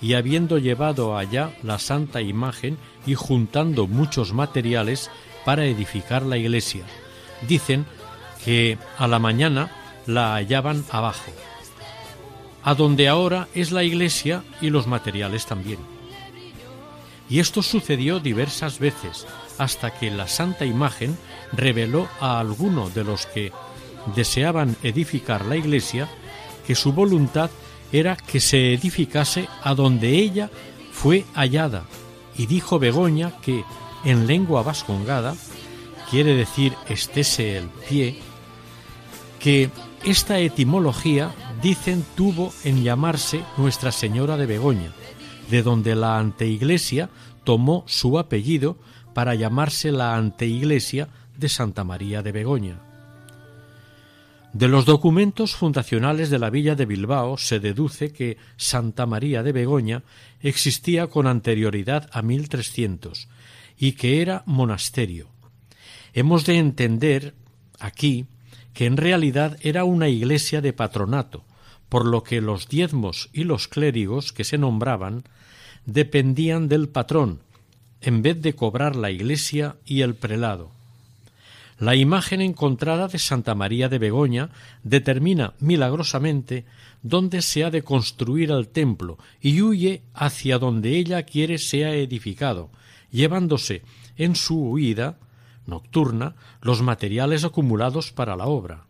y 0.00 0.14
habiendo 0.14 0.58
llevado 0.58 1.16
allá 1.16 1.50
la 1.62 1.78
santa 1.78 2.20
imagen 2.20 2.78
y 3.06 3.14
juntando 3.14 3.86
muchos 3.86 4.32
materiales 4.32 5.10
para 5.44 5.66
edificar 5.66 6.22
la 6.22 6.36
iglesia, 6.36 6.84
dicen 7.46 7.86
que 8.44 8.78
a 8.98 9.06
la 9.06 9.18
mañana 9.18 9.70
la 10.06 10.34
hallaban 10.34 10.84
abajo, 10.90 11.30
a 12.62 12.74
donde 12.74 13.08
ahora 13.08 13.48
es 13.54 13.72
la 13.72 13.84
iglesia 13.84 14.42
y 14.60 14.70
los 14.70 14.86
materiales 14.86 15.46
también. 15.46 15.78
Y 17.28 17.40
esto 17.40 17.62
sucedió 17.62 18.20
diversas 18.20 18.78
veces, 18.78 19.26
hasta 19.58 19.90
que 19.90 20.10
la 20.10 20.28
santa 20.28 20.64
imagen 20.64 21.18
reveló 21.52 22.08
a 22.20 22.40
alguno 22.40 22.88
de 22.88 23.04
los 23.04 23.26
que 23.26 23.52
deseaban 24.16 24.76
edificar 24.82 25.44
la 25.44 25.56
iglesia 25.56 26.08
que 26.66 26.74
su 26.74 26.92
voluntad 26.92 27.50
era 27.92 28.16
que 28.16 28.40
se 28.40 28.72
edificase 28.72 29.48
a 29.62 29.74
donde 29.74 30.10
ella 30.10 30.50
fue 30.92 31.24
hallada, 31.34 31.84
y 32.36 32.46
dijo 32.46 32.78
Begoña 32.78 33.32
que, 33.40 33.64
en 34.04 34.26
lengua 34.26 34.62
vascongada, 34.62 35.34
quiere 36.10 36.34
decir 36.34 36.74
estése 36.88 37.56
el 37.56 37.68
pie, 37.88 38.18
que 39.38 39.70
esta 40.04 40.38
etimología, 40.38 41.34
dicen, 41.62 42.04
tuvo 42.16 42.52
en 42.64 42.82
llamarse 42.82 43.42
Nuestra 43.56 43.92
Señora 43.92 44.36
de 44.36 44.46
Begoña, 44.46 44.92
de 45.50 45.62
donde 45.62 45.94
la 45.94 46.18
anteiglesia 46.18 47.10
tomó 47.44 47.84
su 47.86 48.18
apellido 48.18 48.78
para 49.14 49.34
llamarse 49.34 49.90
la 49.92 50.16
anteiglesia 50.16 51.08
de 51.36 51.48
Santa 51.48 51.84
María 51.84 52.22
de 52.22 52.32
Begoña. 52.32 52.80
De 54.52 54.68
los 54.68 54.86
documentos 54.86 55.54
fundacionales 55.54 56.30
de 56.30 56.38
la 56.38 56.50
villa 56.50 56.74
de 56.74 56.86
Bilbao 56.86 57.36
se 57.36 57.60
deduce 57.60 58.12
que 58.12 58.38
Santa 58.56 59.04
María 59.04 59.42
de 59.42 59.52
Begoña 59.52 60.02
existía 60.40 61.08
con 61.08 61.26
anterioridad 61.26 62.08
a 62.12 62.22
1300 62.22 63.28
y 63.76 63.92
que 63.92 64.22
era 64.22 64.42
monasterio. 64.46 65.37
Hemos 66.14 66.46
de 66.46 66.58
entender 66.58 67.34
aquí 67.78 68.26
que 68.74 68.86
en 68.86 68.96
realidad 68.96 69.58
era 69.62 69.84
una 69.84 70.08
iglesia 70.08 70.60
de 70.60 70.72
patronato, 70.72 71.44
por 71.88 72.06
lo 72.06 72.22
que 72.22 72.40
los 72.40 72.68
diezmos 72.68 73.30
y 73.32 73.44
los 73.44 73.68
clérigos 73.68 74.32
que 74.32 74.44
se 74.44 74.58
nombraban 74.58 75.24
dependían 75.86 76.68
del 76.68 76.88
patrón, 76.88 77.40
en 78.00 78.22
vez 78.22 78.40
de 78.40 78.54
cobrar 78.54 78.94
la 78.94 79.10
iglesia 79.10 79.76
y 79.84 80.02
el 80.02 80.14
prelado. 80.14 80.70
La 81.78 81.94
imagen 81.94 82.40
encontrada 82.40 83.06
de 83.06 83.18
Santa 83.18 83.54
María 83.54 83.88
de 83.88 83.98
Begoña 83.98 84.50
determina 84.82 85.54
milagrosamente 85.60 86.64
dónde 87.02 87.40
se 87.40 87.64
ha 87.64 87.70
de 87.70 87.82
construir 87.82 88.50
el 88.50 88.68
templo 88.68 89.16
y 89.40 89.62
huye 89.62 90.02
hacia 90.12 90.58
donde 90.58 90.98
ella 90.98 91.22
quiere 91.22 91.58
sea 91.58 91.94
edificado, 91.94 92.70
llevándose 93.12 93.82
en 94.16 94.34
su 94.34 94.60
huida 94.60 95.18
nocturna 95.68 96.34
los 96.60 96.82
materiales 96.82 97.44
acumulados 97.44 98.10
para 98.12 98.34
la 98.34 98.46
obra. 98.46 98.86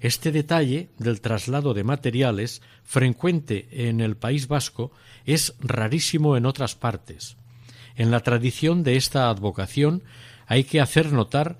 Este 0.00 0.32
detalle 0.32 0.90
del 0.98 1.20
traslado 1.20 1.72
de 1.72 1.84
materiales, 1.84 2.62
frecuente 2.82 3.68
en 3.88 4.00
el 4.00 4.16
País 4.16 4.48
Vasco, 4.48 4.90
es 5.24 5.54
rarísimo 5.60 6.36
en 6.36 6.46
otras 6.46 6.74
partes. 6.74 7.36
En 7.96 8.10
la 8.10 8.20
tradición 8.20 8.82
de 8.82 8.96
esta 8.96 9.30
advocación 9.30 10.02
hay 10.46 10.64
que 10.64 10.80
hacer 10.80 11.12
notar 11.12 11.56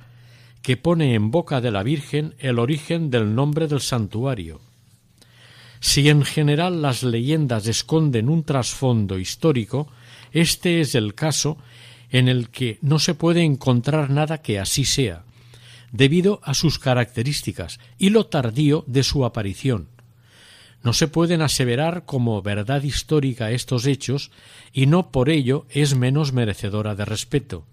que 0.62 0.76
pone 0.76 1.14
en 1.14 1.30
boca 1.30 1.60
de 1.60 1.70
la 1.70 1.82
Virgen 1.82 2.34
el 2.38 2.58
origen 2.58 3.10
del 3.10 3.34
nombre 3.34 3.68
del 3.68 3.80
santuario. 3.80 4.60
Si 5.80 6.08
en 6.08 6.24
general 6.24 6.80
las 6.80 7.02
leyendas 7.02 7.66
esconden 7.66 8.30
un 8.30 8.44
trasfondo 8.44 9.18
histórico, 9.18 9.88
este 10.32 10.80
es 10.80 10.94
el 10.94 11.14
caso 11.14 11.58
en 12.11 12.29
el 12.29 12.49
que 12.49 12.79
no 12.83 12.99
se 12.99 13.14
puede 13.14 13.43
encontrar 13.43 14.11
nada 14.11 14.38
que 14.38 14.59
así 14.59 14.85
sea, 14.85 15.25
debido 15.93 16.40
a 16.43 16.55
sus 16.55 16.79
características 16.79 17.79
y 17.99 18.11
lo 18.11 18.27
tardío 18.27 18.85
de 18.87 19.03
su 19.03 19.25
aparición. 19.25 19.88
No 20.83 20.93
se 20.93 21.09
pueden 21.09 21.40
aseverar 21.40 22.05
como 22.05 22.43
verdad 22.43 22.83
histórica 22.83 23.51
estos 23.51 23.87
hechos 23.87 24.31
y 24.73 24.87
no 24.87 25.11
por 25.11 25.31
ello 25.31 25.67
es 25.71 25.97
menos 25.97 26.33
merecedora 26.33 26.95
de 26.95 27.05
respeto. 27.05 27.64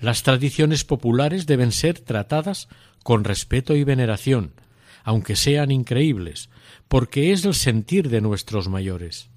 Las 0.00 0.22
tradiciones 0.22 0.84
populares 0.84 1.46
deben 1.46 1.72
ser 1.72 2.00
tratadas 2.00 2.68
con 3.02 3.24
respeto 3.24 3.74
y 3.74 3.84
veneración, 3.84 4.52
aunque 5.04 5.36
sean 5.36 5.70
increíbles, 5.70 6.50
porque 6.88 7.32
es 7.32 7.44
el 7.44 7.54
sentir 7.54 8.10
de 8.10 8.20
nuestros 8.20 8.68
mayores. 8.68 9.28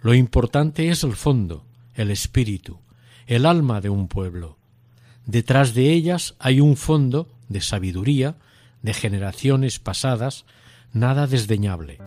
Lo 0.00 0.14
importante 0.14 0.88
es 0.88 1.04
el 1.04 1.14
fondo, 1.14 1.64
el 1.94 2.10
espíritu, 2.10 2.80
el 3.26 3.46
alma 3.46 3.80
de 3.80 3.88
un 3.88 4.08
pueblo. 4.08 4.58
Detrás 5.26 5.74
de 5.74 5.90
ellas 5.92 6.34
hay 6.38 6.60
un 6.60 6.76
fondo 6.76 7.28
de 7.48 7.60
sabiduría, 7.60 8.36
de 8.82 8.94
generaciones 8.94 9.78
pasadas, 9.78 10.44
nada 10.92 11.26
desdeñable. 11.26 11.98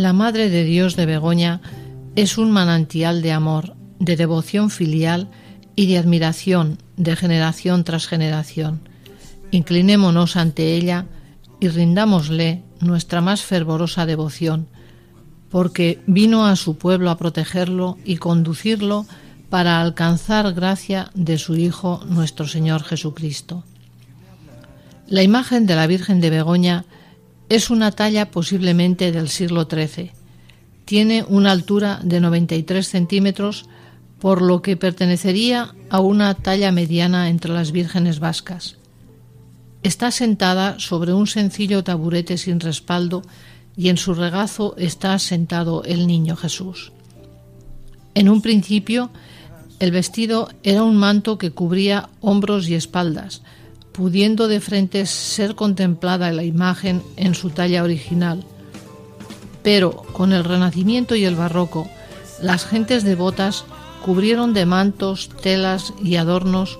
La 0.00 0.14
Madre 0.14 0.48
de 0.48 0.64
Dios 0.64 0.96
de 0.96 1.04
Begoña 1.04 1.60
es 2.16 2.38
un 2.38 2.50
manantial 2.50 3.20
de 3.20 3.32
amor, 3.32 3.76
de 3.98 4.16
devoción 4.16 4.70
filial 4.70 5.28
y 5.76 5.88
de 5.88 5.98
admiración 5.98 6.78
de 6.96 7.16
generación 7.16 7.84
tras 7.84 8.06
generación. 8.06 8.80
Inclinémonos 9.50 10.36
ante 10.36 10.74
ella 10.74 11.04
y 11.60 11.68
rindámosle 11.68 12.62
nuestra 12.80 13.20
más 13.20 13.42
fervorosa 13.42 14.06
devoción, 14.06 14.68
porque 15.50 16.00
vino 16.06 16.46
a 16.46 16.56
su 16.56 16.78
pueblo 16.78 17.10
a 17.10 17.18
protegerlo 17.18 17.98
y 18.02 18.16
conducirlo 18.16 19.04
para 19.50 19.82
alcanzar 19.82 20.54
gracia 20.54 21.10
de 21.12 21.36
su 21.36 21.56
Hijo 21.56 22.00
nuestro 22.08 22.48
Señor 22.48 22.84
Jesucristo. 22.84 23.64
La 25.08 25.22
imagen 25.22 25.66
de 25.66 25.76
la 25.76 25.86
Virgen 25.86 26.22
de 26.22 26.30
Begoña 26.30 26.86
es 27.50 27.68
una 27.68 27.90
talla 27.90 28.30
posiblemente 28.30 29.10
del 29.10 29.28
siglo 29.28 29.66
XIII. 29.68 30.12
Tiene 30.84 31.24
una 31.28 31.50
altura 31.50 32.00
de 32.02 32.20
93 32.20 32.88
centímetros, 32.88 33.66
por 34.20 34.40
lo 34.40 34.62
que 34.62 34.76
pertenecería 34.76 35.74
a 35.90 36.00
una 36.00 36.34
talla 36.34 36.70
mediana 36.70 37.28
entre 37.28 37.52
las 37.52 37.72
vírgenes 37.72 38.20
vascas. 38.20 38.76
Está 39.82 40.12
sentada 40.12 40.78
sobre 40.78 41.12
un 41.12 41.26
sencillo 41.26 41.82
taburete 41.82 42.38
sin 42.38 42.60
respaldo 42.60 43.22
y 43.76 43.88
en 43.88 43.96
su 43.96 44.14
regazo 44.14 44.76
está 44.78 45.18
sentado 45.18 45.82
el 45.84 46.06
niño 46.06 46.36
Jesús. 46.36 46.92
En 48.14 48.28
un 48.28 48.42
principio, 48.42 49.10
el 49.80 49.90
vestido 49.90 50.50
era 50.62 50.84
un 50.84 50.96
manto 50.96 51.36
que 51.36 51.50
cubría 51.50 52.10
hombros 52.20 52.68
y 52.68 52.74
espaldas, 52.74 53.42
pudiendo 53.92 54.48
de 54.48 54.60
frente 54.60 55.06
ser 55.06 55.54
contemplada 55.54 56.32
la 56.32 56.44
imagen 56.44 57.02
en 57.16 57.34
su 57.34 57.50
talla 57.50 57.82
original. 57.82 58.44
Pero 59.62 59.90
con 60.12 60.32
el 60.32 60.44
Renacimiento 60.44 61.14
y 61.16 61.24
el 61.24 61.36
Barroco, 61.36 61.88
las 62.40 62.64
gentes 62.64 63.04
devotas 63.04 63.64
cubrieron 64.04 64.54
de 64.54 64.66
mantos, 64.66 65.28
telas 65.42 65.92
y 66.02 66.16
adornos 66.16 66.78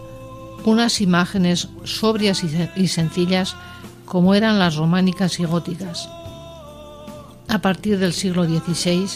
unas 0.64 1.00
imágenes 1.00 1.68
sobrias 1.84 2.42
y 2.76 2.88
sencillas 2.88 3.56
como 4.04 4.34
eran 4.34 4.58
las 4.58 4.76
románicas 4.76 5.38
y 5.40 5.44
góticas. 5.44 6.08
A 7.48 7.60
partir 7.60 7.98
del 7.98 8.12
siglo 8.12 8.44
XVI, 8.44 9.08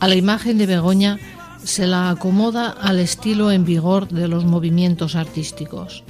a 0.00 0.08
la 0.08 0.14
imagen 0.14 0.58
de 0.58 0.66
Begoña 0.66 1.18
se 1.62 1.86
la 1.86 2.10
acomoda 2.10 2.70
al 2.70 2.98
estilo 2.98 3.50
en 3.50 3.64
vigor 3.64 4.08
de 4.08 4.28
los 4.28 4.44
movimientos 4.44 5.16
artísticos. 5.16 6.04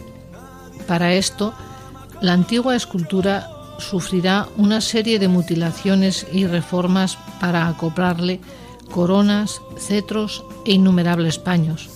Para 0.88 1.12
esto, 1.12 1.52
la 2.22 2.32
antigua 2.32 2.74
escultura 2.74 3.50
sufrirá 3.78 4.48
una 4.56 4.80
serie 4.80 5.18
de 5.18 5.28
mutilaciones 5.28 6.26
y 6.32 6.46
reformas 6.46 7.18
para 7.40 7.68
acoplarle 7.68 8.40
coronas, 8.90 9.60
cetros 9.76 10.42
e 10.64 10.72
innumerables 10.72 11.38
paños, 11.38 11.90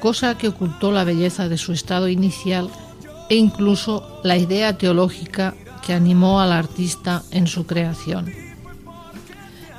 cosa 0.00 0.36
que 0.36 0.48
ocultó 0.48 0.90
la 0.90 1.04
belleza 1.04 1.48
de 1.48 1.56
su 1.56 1.72
estado 1.72 2.08
inicial 2.08 2.70
e 3.30 3.36
incluso 3.36 4.20
la 4.24 4.36
idea 4.36 4.76
teológica 4.76 5.54
que 5.86 5.94
animó 5.94 6.40
al 6.40 6.50
artista 6.50 7.22
en 7.30 7.46
su 7.46 7.66
creación. 7.66 8.32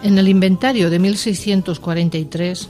En 0.01 0.17
el 0.17 0.29
inventario 0.29 0.89
de 0.89 0.97
1643 0.97 2.69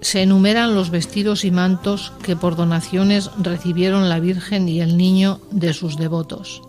se 0.00 0.22
enumeran 0.22 0.74
los 0.74 0.90
vestidos 0.90 1.44
y 1.44 1.50
mantos 1.50 2.12
que 2.22 2.36
por 2.36 2.56
donaciones 2.56 3.30
recibieron 3.38 4.08
la 4.08 4.20
Virgen 4.20 4.68
y 4.68 4.80
el 4.80 4.96
Niño 4.96 5.40
de 5.50 5.72
sus 5.72 5.96
devotos. 5.96 6.62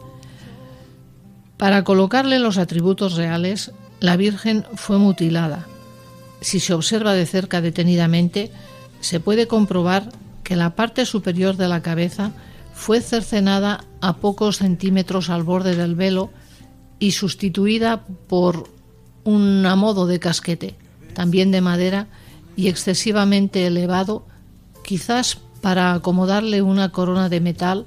Para 1.58 1.84
colocarle 1.84 2.40
los 2.40 2.58
atributos 2.58 3.16
reales, 3.16 3.72
la 4.00 4.16
Virgen 4.16 4.66
fue 4.76 4.98
mutilada. 4.98 5.68
Si 6.42 6.60
se 6.60 6.74
observa 6.74 7.14
de 7.14 7.26
cerca 7.26 7.62
detenidamente, 7.62 8.52
se 9.02 9.20
puede 9.20 9.48
comprobar 9.48 10.10
que 10.44 10.56
la 10.56 10.76
parte 10.76 11.06
superior 11.06 11.58
de 11.58 11.68
la 11.68 11.82
cabeza 11.82 12.32
fue 12.74 13.02
cercenada 13.02 13.84
a 14.02 14.18
pocos 14.18 14.58
centímetros 14.58 15.30
al 15.30 15.44
borde 15.44 15.76
del 15.76 15.96
velo 15.96 16.32
y 16.98 17.12
sustituida 17.12 18.06
por 18.28 18.70
un 19.26 19.62
modo 19.62 20.08
de 20.08 20.20
casquete, 20.20 20.76
también 21.14 21.52
de 21.52 21.62
madera, 21.62 22.08
y 22.60 22.68
excesivamente 22.68 23.66
elevado, 23.66 24.28
quizás 24.84 25.38
para 25.62 25.94
acomodarle 25.94 26.62
una 26.62 26.92
corona 26.92 27.30
de 27.30 27.40
metal 27.40 27.86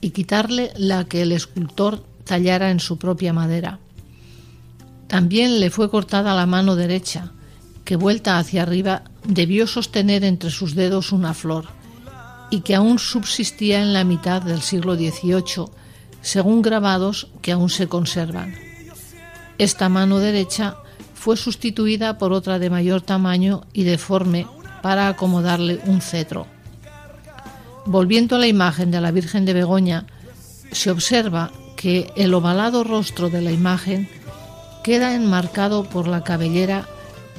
y 0.00 0.10
quitarle 0.10 0.72
la 0.76 1.04
que 1.04 1.22
el 1.22 1.32
escultor 1.32 2.04
tallara 2.22 2.70
en 2.70 2.78
su 2.78 2.96
propia 2.96 3.32
madera. 3.32 3.80
También 5.08 5.58
le 5.58 5.68
fue 5.68 5.90
cortada 5.90 6.36
la 6.36 6.46
mano 6.46 6.76
derecha, 6.76 7.32
que 7.84 7.96
vuelta 7.96 8.38
hacia 8.38 8.62
arriba 8.62 9.02
debió 9.26 9.66
sostener 9.66 10.22
entre 10.22 10.50
sus 10.50 10.76
dedos 10.76 11.10
una 11.10 11.34
flor, 11.34 11.66
y 12.50 12.60
que 12.60 12.76
aún 12.76 13.00
subsistía 13.00 13.82
en 13.82 13.92
la 13.92 14.04
mitad 14.04 14.42
del 14.42 14.62
siglo 14.62 14.94
XVIII, 14.94 15.64
según 16.22 16.62
grabados 16.62 17.26
que 17.42 17.50
aún 17.50 17.68
se 17.68 17.88
conservan. 17.88 18.54
Esta 19.58 19.88
mano 19.88 20.20
derecha 20.20 20.76
fue 21.24 21.38
sustituida 21.38 22.18
por 22.18 22.34
otra 22.34 22.58
de 22.58 22.68
mayor 22.68 23.00
tamaño 23.00 23.62
y 23.72 23.84
deforme 23.84 24.46
para 24.82 25.08
acomodarle 25.08 25.80
un 25.86 26.02
cetro. 26.02 26.46
Volviendo 27.86 28.36
a 28.36 28.38
la 28.38 28.46
imagen 28.46 28.90
de 28.90 29.00
la 29.00 29.10
Virgen 29.10 29.46
de 29.46 29.54
Begoña, 29.54 30.04
se 30.70 30.90
observa 30.90 31.50
que 31.76 32.12
el 32.14 32.34
ovalado 32.34 32.84
rostro 32.84 33.30
de 33.30 33.40
la 33.40 33.52
imagen 33.52 34.06
queda 34.82 35.14
enmarcado 35.14 35.84
por 35.84 36.08
la 36.08 36.24
cabellera 36.24 36.86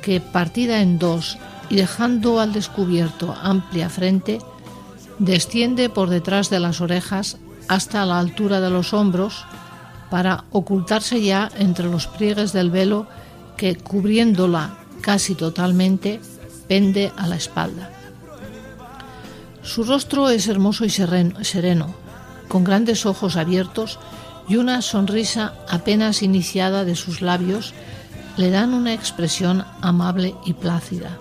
que, 0.01 0.19
partida 0.19 0.81
en 0.81 0.97
dos 0.97 1.37
y 1.69 1.75
dejando 1.75 2.39
al 2.39 2.53
descubierto 2.53 3.35
amplia 3.39 3.91
frente, 3.91 4.39
desciende 5.19 5.89
por 5.89 6.09
detrás 6.09 6.49
de 6.49 6.59
las 6.59 6.81
orejas 6.81 7.37
hasta 7.67 8.03
la 8.07 8.17
altura 8.17 8.61
de 8.61 8.71
los 8.71 8.95
hombros 8.95 9.45
para 10.09 10.45
ocultarse 10.49 11.21
ya 11.21 11.51
entre 11.59 11.85
los 11.85 12.07
pliegues 12.07 12.51
del 12.51 12.71
velo 12.71 13.05
que 13.57 13.75
cubriéndola 13.75 14.77
casi 15.01 15.35
totalmente 15.35 16.19
pende 16.67 17.11
a 17.15 17.27
la 17.27 17.35
espalda. 17.35 17.91
Su 19.61 19.83
rostro 19.83 20.29
es 20.29 20.47
hermoso 20.47 20.85
y 20.85 20.89
sereno, 20.89 21.95
con 22.47 22.63
grandes 22.63 23.05
ojos 23.05 23.35
abiertos 23.35 23.99
y 24.47 24.57
una 24.57 24.81
sonrisa 24.81 25.53
apenas 25.69 26.21
iniciada 26.21 26.85
de 26.85 26.95
sus 26.95 27.21
labios 27.21 27.73
le 28.37 28.51
dan 28.51 28.73
una 28.73 28.93
expresión 28.93 29.65
amable 29.81 30.35
y 30.45 30.53
plácida. 30.53 31.17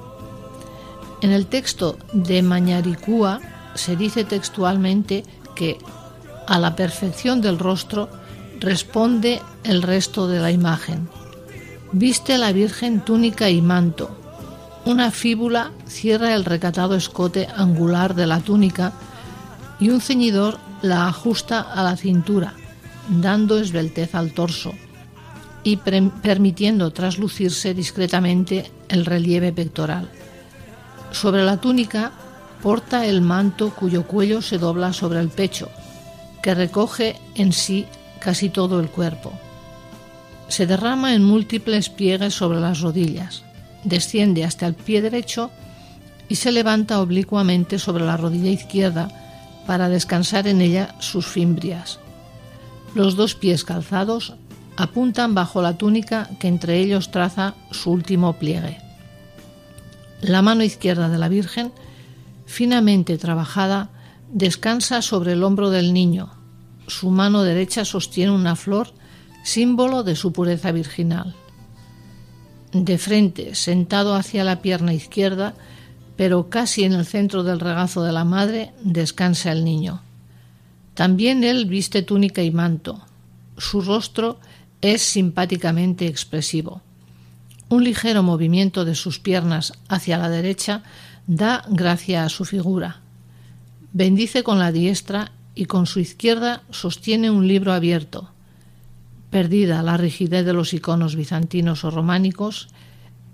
En 1.22 1.30
el 1.30 1.46
texto 1.46 1.96
de 2.12 2.42
Mañaricúa 2.42 3.40
se 3.74 3.96
dice 3.96 4.24
textualmente 4.24 5.24
que 5.54 5.78
a 6.46 6.58
la 6.58 6.76
perfección 6.76 7.40
del 7.40 7.58
rostro 7.58 8.10
responde 8.60 9.40
el 9.62 9.82
resto 9.82 10.28
de 10.28 10.40
la 10.40 10.50
imagen. 10.50 11.08
Viste 11.96 12.38
la 12.38 12.50
Virgen 12.50 13.04
túnica 13.04 13.50
y 13.50 13.62
manto. 13.62 14.10
Una 14.84 15.12
fíbula 15.12 15.70
cierra 15.86 16.34
el 16.34 16.44
recatado 16.44 16.96
escote 16.96 17.46
angular 17.56 18.16
de 18.16 18.26
la 18.26 18.40
túnica 18.40 18.92
y 19.78 19.90
un 19.90 20.00
ceñidor 20.00 20.58
la 20.82 21.06
ajusta 21.06 21.60
a 21.60 21.84
la 21.84 21.96
cintura, 21.96 22.54
dando 23.08 23.60
esbeltez 23.60 24.16
al 24.16 24.32
torso 24.32 24.72
y 25.62 25.76
permitiendo 25.76 26.90
traslucirse 26.90 27.74
discretamente 27.74 28.72
el 28.88 29.06
relieve 29.06 29.52
pectoral. 29.52 30.10
Sobre 31.12 31.44
la 31.44 31.58
túnica 31.58 32.10
porta 32.60 33.06
el 33.06 33.20
manto 33.20 33.72
cuyo 33.72 34.04
cuello 34.04 34.42
se 34.42 34.58
dobla 34.58 34.92
sobre 34.92 35.20
el 35.20 35.28
pecho, 35.28 35.68
que 36.42 36.56
recoge 36.56 37.20
en 37.36 37.52
sí 37.52 37.86
casi 38.18 38.48
todo 38.48 38.80
el 38.80 38.88
cuerpo. 38.88 39.32
Se 40.48 40.66
derrama 40.66 41.14
en 41.14 41.24
múltiples 41.24 41.88
pliegues 41.88 42.34
sobre 42.34 42.60
las 42.60 42.80
rodillas, 42.80 43.42
desciende 43.84 44.44
hasta 44.44 44.66
el 44.66 44.74
pie 44.74 45.02
derecho 45.02 45.50
y 46.28 46.36
se 46.36 46.52
levanta 46.52 47.00
oblicuamente 47.00 47.78
sobre 47.78 48.04
la 48.04 48.16
rodilla 48.16 48.50
izquierda 48.50 49.08
para 49.66 49.88
descansar 49.88 50.46
en 50.46 50.60
ella 50.60 50.94
sus 51.00 51.26
fimbrias. 51.26 51.98
Los 52.94 53.16
dos 53.16 53.34
pies 53.34 53.64
calzados 53.64 54.34
apuntan 54.76 55.34
bajo 55.34 55.62
la 55.62 55.76
túnica 55.78 56.28
que 56.38 56.48
entre 56.48 56.78
ellos 56.78 57.10
traza 57.10 57.54
su 57.70 57.90
último 57.90 58.34
pliegue. 58.34 58.78
La 60.20 60.42
mano 60.42 60.62
izquierda 60.62 61.08
de 61.08 61.18
la 61.18 61.28
Virgen, 61.28 61.72
finamente 62.46 63.18
trabajada, 63.18 63.90
descansa 64.32 65.02
sobre 65.02 65.32
el 65.32 65.42
hombro 65.44 65.70
del 65.70 65.92
niño. 65.92 66.30
Su 66.86 67.10
mano 67.10 67.42
derecha 67.42 67.84
sostiene 67.84 68.32
una 68.32 68.56
flor 68.56 68.92
símbolo 69.44 70.02
de 70.02 70.16
su 70.16 70.32
pureza 70.32 70.72
virginal. 70.72 71.36
De 72.72 72.98
frente, 72.98 73.54
sentado 73.54 74.16
hacia 74.16 74.42
la 74.42 74.60
pierna 74.60 74.92
izquierda, 74.92 75.54
pero 76.16 76.48
casi 76.48 76.82
en 76.82 76.94
el 76.94 77.06
centro 77.06 77.44
del 77.44 77.60
regazo 77.60 78.02
de 78.02 78.10
la 78.10 78.24
madre, 78.24 78.72
descansa 78.82 79.52
el 79.52 79.64
niño. 79.64 80.02
También 80.94 81.44
él 81.44 81.66
viste 81.66 82.02
túnica 82.02 82.42
y 82.42 82.50
manto. 82.50 83.04
Su 83.58 83.80
rostro 83.80 84.40
es 84.80 85.02
simpáticamente 85.02 86.06
expresivo. 86.06 86.80
Un 87.68 87.84
ligero 87.84 88.22
movimiento 88.22 88.84
de 88.84 88.94
sus 88.94 89.18
piernas 89.18 89.72
hacia 89.88 90.18
la 90.18 90.28
derecha 90.28 90.82
da 91.26 91.64
gracia 91.68 92.24
a 92.24 92.28
su 92.28 92.44
figura. 92.44 93.00
Bendice 93.92 94.42
con 94.42 94.58
la 94.58 94.72
diestra 94.72 95.32
y 95.54 95.66
con 95.66 95.86
su 95.86 96.00
izquierda 96.00 96.62
sostiene 96.70 97.30
un 97.30 97.46
libro 97.46 97.72
abierto. 97.72 98.33
Perdida 99.34 99.82
la 99.82 99.96
rigidez 99.96 100.46
de 100.46 100.52
los 100.52 100.72
iconos 100.74 101.16
bizantinos 101.16 101.82
o 101.82 101.90
románicos, 101.90 102.68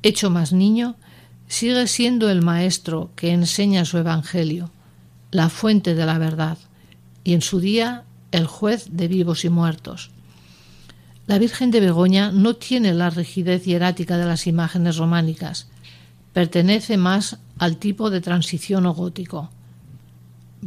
hecho 0.03 0.31
más 0.31 0.55
niño, 0.55 0.97
sigue 1.47 1.87
siendo 1.89 2.31
el 2.31 2.41
maestro 2.41 3.11
que 3.17 3.33
enseña 3.33 3.85
su 3.85 3.99
evangelio, 3.99 4.71
la 5.31 5.51
fuente 5.51 5.95
de 5.95 6.07
la 6.07 6.17
verdad, 6.17 6.57
y 7.23 7.35
en 7.35 7.43
su 7.43 7.61
día 7.61 8.05
el 8.33 8.47
juez 8.47 8.87
de 8.91 9.09
vivos 9.09 9.45
y 9.45 9.51
muertos. 9.51 10.11
La 11.27 11.39
Virgen 11.39 11.71
de 11.71 11.81
Begoña 11.81 12.33
no 12.33 12.57
tiene 12.57 12.95
la 12.95 13.11
rigidez 13.11 13.67
hierática 13.67 14.17
de 14.17 14.25
las 14.25 14.47
imágenes 14.47 14.97
románicas, 14.97 15.69
pertenece 16.33 16.97
más 16.97 17.37
al 17.59 17.77
tipo 17.77 18.09
de 18.09 18.23
transición 18.23 18.87
o 18.87 18.95
gótico. 18.95 19.51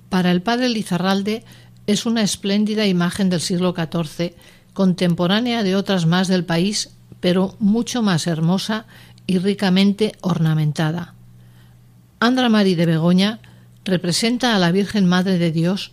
Para 0.09 0.29
el 0.29 0.43
padre 0.43 0.69
Lizarralde 0.69 1.43
es 1.87 2.05
una 2.05 2.21
espléndida 2.21 2.85
imagen 2.85 3.31
del 3.31 3.41
siglo 3.41 3.73
XIV, 3.75 4.35
contemporánea 4.73 5.63
de 5.63 5.75
otras 5.75 6.05
más 6.05 6.27
del 6.27 6.45
país, 6.45 6.91
pero 7.19 7.55
mucho 7.59 8.01
más 8.01 8.27
hermosa 8.27 8.85
y 9.27 9.37
ricamente 9.37 10.13
ornamentada. 10.21 11.13
Andra 12.19 12.49
Mari 12.49 12.75
de 12.75 12.85
Begoña 12.85 13.39
representa 13.85 14.55
a 14.55 14.59
la 14.59 14.71
Virgen 14.71 15.05
Madre 15.05 15.37
de 15.37 15.51
Dios, 15.51 15.91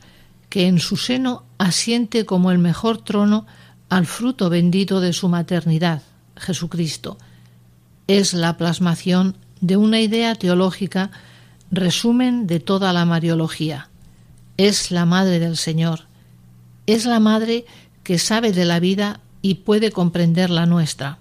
que 0.49 0.67
en 0.67 0.81
su 0.81 0.97
seno 0.97 1.45
asiente 1.59 2.25
como 2.27 2.51
el 2.51 2.59
mejor 2.59 2.99
trono 2.99 3.47
al 3.89 4.07
fruto 4.07 4.51
bendito 4.51 5.01
de 5.01 5.13
su 5.13 5.29
maternidad, 5.29 6.03
Jesucristo. 6.37 7.19
Es 8.07 8.35
la 8.35 8.57
plasmación 8.57 9.37
de 9.61 9.77
una 9.77 10.01
idea 10.01 10.35
teológica, 10.35 11.11
resumen 11.71 12.47
de 12.47 12.61
toda 12.61 12.93
la 12.93 13.05
Mariología. 13.05 13.89
Es 14.57 14.91
la 14.91 15.05
Madre 15.05 15.39
del 15.39 15.57
Señor. 15.57 16.07
Es 16.87 17.05
la 17.05 17.21
Madre 17.21 17.67
que 18.11 18.19
sabe 18.19 18.51
de 18.51 18.65
la 18.65 18.81
vida 18.81 19.21
y 19.41 19.63
puede 19.63 19.93
comprender 19.93 20.51
la 20.51 20.67
nuestra. 20.67 21.21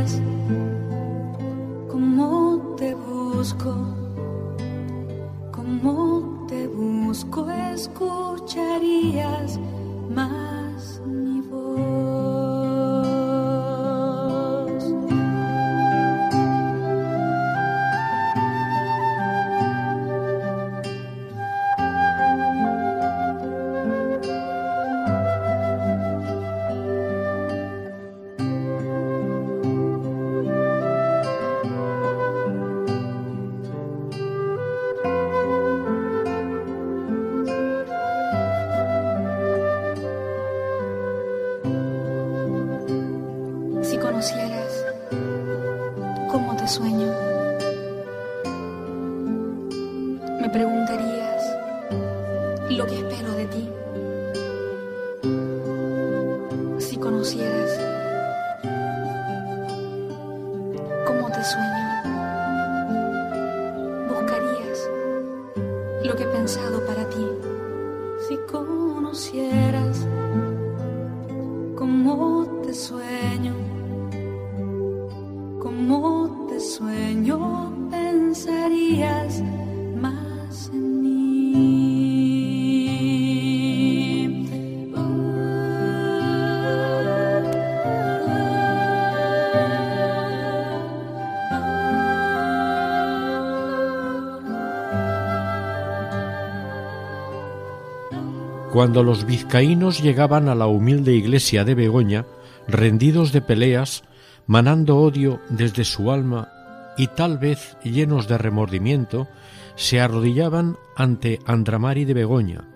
Cuando 98.81 99.03
los 99.03 99.27
vizcaínos 99.27 100.01
llegaban 100.01 100.49
a 100.49 100.55
la 100.55 100.65
humilde 100.65 101.13
iglesia 101.13 101.63
de 101.63 101.75
Begoña, 101.75 102.25
rendidos 102.67 103.31
de 103.31 103.39
peleas, 103.39 104.03
manando 104.47 104.97
odio 104.97 105.39
desde 105.49 105.83
su 105.83 106.11
alma 106.11 106.49
y 106.97 107.05
tal 107.05 107.37
vez 107.37 107.77
llenos 107.83 108.27
de 108.27 108.39
remordimiento, 108.39 109.27
se 109.75 110.01
arrodillaban 110.01 110.77
ante 110.95 111.37
Andramari 111.45 112.05
de 112.05 112.15
Begoña, 112.15 112.69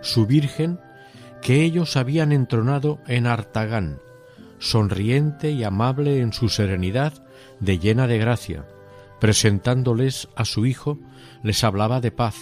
su 0.00 0.26
virgen, 0.26 0.80
que 1.42 1.62
ellos 1.62 1.96
habían 1.96 2.32
entronado 2.32 2.98
en 3.06 3.28
Artagán, 3.28 4.00
sonriente 4.58 5.52
y 5.52 5.62
amable 5.62 6.18
en 6.18 6.32
su 6.32 6.48
serenidad, 6.48 7.24
de 7.60 7.78
llena 7.78 8.08
de 8.08 8.18
gracia, 8.18 8.66
presentándoles 9.20 10.28
a 10.34 10.44
su 10.44 10.66
Hijo, 10.66 10.98
les 11.44 11.62
hablaba 11.62 12.00
de 12.00 12.10
paz, 12.10 12.34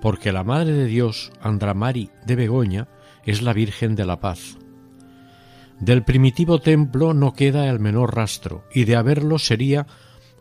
porque 0.00 0.32
la 0.32 0.44
Madre 0.44 0.72
de 0.72 0.86
Dios, 0.86 1.32
Andramari 1.40 2.10
de 2.26 2.36
Begoña, 2.36 2.88
es 3.24 3.42
la 3.42 3.52
Virgen 3.52 3.94
de 3.94 4.06
la 4.06 4.20
Paz. 4.20 4.58
Del 5.80 6.02
primitivo 6.02 6.60
templo 6.60 7.14
no 7.14 7.32
queda 7.34 7.68
el 7.68 7.78
menor 7.78 8.16
rastro, 8.16 8.64
y 8.74 8.84
de 8.84 8.96
haberlo 8.96 9.38
sería 9.38 9.86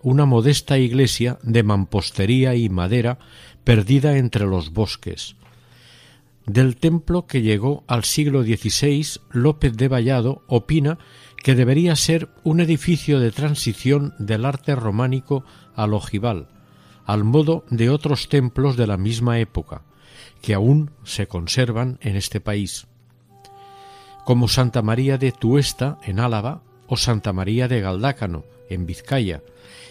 una 0.01 0.25
modesta 0.25 0.77
iglesia 0.77 1.37
de 1.43 1.63
mampostería 1.63 2.55
y 2.55 2.69
madera 2.69 3.19
perdida 3.63 4.17
entre 4.17 4.45
los 4.45 4.71
bosques. 4.71 5.35
Del 6.45 6.77
templo 6.77 7.27
que 7.27 7.41
llegó 7.41 7.83
al 7.87 8.03
siglo 8.05 8.41
XVI, 8.41 9.19
López 9.31 9.75
de 9.75 9.89
Vallado 9.89 10.43
opina 10.47 10.97
que 11.43 11.55
debería 11.55 11.95
ser 11.95 12.29
un 12.43 12.61
edificio 12.61 13.19
de 13.19 13.31
transición 13.31 14.13
del 14.17 14.45
arte 14.45 14.75
románico 14.75 15.43
al 15.75 15.93
ojival, 15.93 16.47
al 17.07 17.23
modo 17.23 17.63
de 17.69 17.89
otros 17.89 18.27
templos 18.27 18.75
de 18.75 18.85
la 18.85 18.97
misma 18.97 19.39
época, 19.39 19.83
que 20.41 20.53
aún 20.53 20.91
se 21.03 21.25
conservan 21.27 21.97
en 22.01 22.17
este 22.17 22.41
país, 22.41 22.85
como 24.25 24.49
Santa 24.49 24.81
María 24.81 25.17
de 25.17 25.31
Tuesta, 25.31 25.99
en 26.03 26.19
Álava, 26.19 26.63
o 26.85 26.97
Santa 26.97 27.31
María 27.31 27.69
de 27.69 27.79
Galdácano, 27.79 28.43
en 28.69 28.85
Vizcaya, 28.85 29.41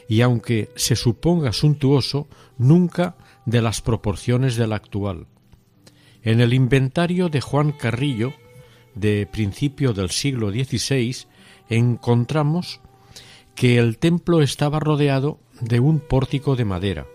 y 0.08 0.20
aunque 0.20 0.68
se 0.76 0.94
suponga 0.94 1.54
suntuoso, 1.54 2.28
nunca 2.58 3.16
de 3.46 3.62
las 3.62 3.80
proporciones 3.80 4.56
del 4.56 4.74
actual. 4.74 5.26
En 6.22 6.42
el 6.42 6.52
inventario 6.52 7.30
de 7.30 7.40
Juan 7.40 7.72
Carrillo, 7.72 8.34
de 8.94 9.26
principio 9.26 9.94
del 9.94 10.10
siglo 10.10 10.50
XVI, 10.50 11.16
encontramos 11.70 12.80
que 13.54 13.78
el 13.78 13.96
templo 13.96 14.42
estaba 14.42 14.80
rodeado 14.80 15.40
de 15.60 15.80
un 15.80 16.00
pórtico 16.00 16.56
de 16.56 16.64
madera. 16.64 17.06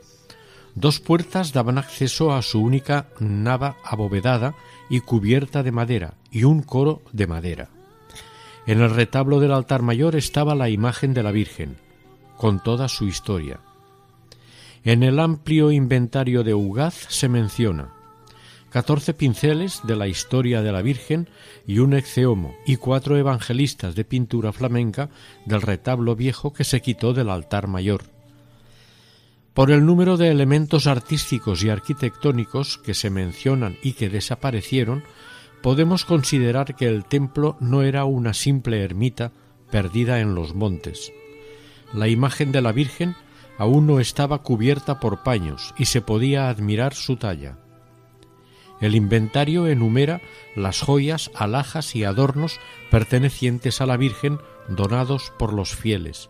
Dos 0.76 1.00
puertas 1.00 1.52
daban 1.52 1.78
acceso 1.78 2.34
a 2.34 2.42
su 2.42 2.62
única 2.62 3.08
nava 3.20 3.78
abovedada 3.84 4.56
y 4.90 5.02
cubierta 5.02 5.64
de 5.64 5.72
madera 5.72 6.14
y 6.32 6.44
un 6.44 6.62
coro 6.62 7.02
de 7.12 7.28
madera. 7.28 7.70
En 8.66 8.82
el 8.82 8.90
retablo 8.90 9.40
del 9.40 9.52
altar 9.52 9.82
mayor 9.82 10.16
estaba 10.16 10.56
la 10.56 10.70
imagen 10.70 11.14
de 11.14 11.24
la 11.24 11.32
Virgen, 11.32 11.78
con 12.38 12.62
toda 12.62 12.88
su 12.88 13.08
historia. 13.08 13.60
En 14.84 15.04
el 15.04 15.20
amplio 15.20 15.72
inventario 15.72 16.44
de 16.44 16.54
Ugaz 16.54 17.08
se 17.10 17.28
menciona 17.28 17.94
catorce 18.72 19.14
pinceles 19.14 19.82
de 19.84 19.96
la 19.96 20.08
historia 20.08 20.62
de 20.62 20.72
la 20.72 20.82
Virgen 20.82 21.30
y 21.68 21.80
un 21.80 21.94
exeomo 21.94 22.56
y 22.66 22.78
cuatro 22.78 23.18
evangelistas 23.18 23.96
de 23.96 24.06
pintura 24.06 24.54
flamenca 24.54 25.10
del 25.46 25.62
retablo 25.62 26.16
viejo 26.16 26.54
que 26.54 26.64
se 26.64 26.82
quitó 26.82 27.14
del 27.14 27.30
altar 27.30 27.68
mayor. 27.68 28.21
Por 29.54 29.70
el 29.70 29.86
número 29.86 30.16
de 30.16 30.30
elementos 30.30 30.88
artísticos 30.88 31.62
y 31.64 31.70
arquitectónicos 31.70 32.78
que 32.78 32.94
se 32.94 33.10
mencionan 33.10 33.78
y 33.84 33.94
que 33.94 34.10
desaparecieron, 34.10 35.04
podemos 35.62 36.06
considerar 36.06 36.76
que 36.76 36.88
el 36.88 37.04
templo 37.04 37.58
no 37.60 37.82
era 37.82 38.06
una 38.06 38.34
simple 38.34 38.82
ermita 38.82 39.34
perdida 39.70 40.22
en 40.22 40.36
los 40.36 40.56
montes. 40.56 41.12
La 41.94 42.08
imagen 42.08 42.54
de 42.54 42.62
la 42.62 42.72
Virgen 42.72 43.16
aún 43.58 43.88
no 43.88 44.00
estaba 44.00 44.42
cubierta 44.42 45.02
por 45.02 45.24
paños 45.24 45.74
y 45.78 45.86
se 45.86 46.02
podía 46.02 46.50
admirar 46.50 46.94
su 46.94 47.18
talla. 47.18 47.58
El 48.80 48.96
inventario 48.96 49.68
enumera 49.68 50.22
las 50.56 50.82
joyas, 50.82 51.30
alhajas 51.36 51.96
y 51.96 52.06
adornos 52.06 52.60
pertenecientes 52.90 53.82
a 53.82 53.86
la 53.86 53.98
Virgen 53.98 54.40
donados 54.70 55.34
por 55.38 55.54
los 55.54 55.76
fieles. 55.76 56.30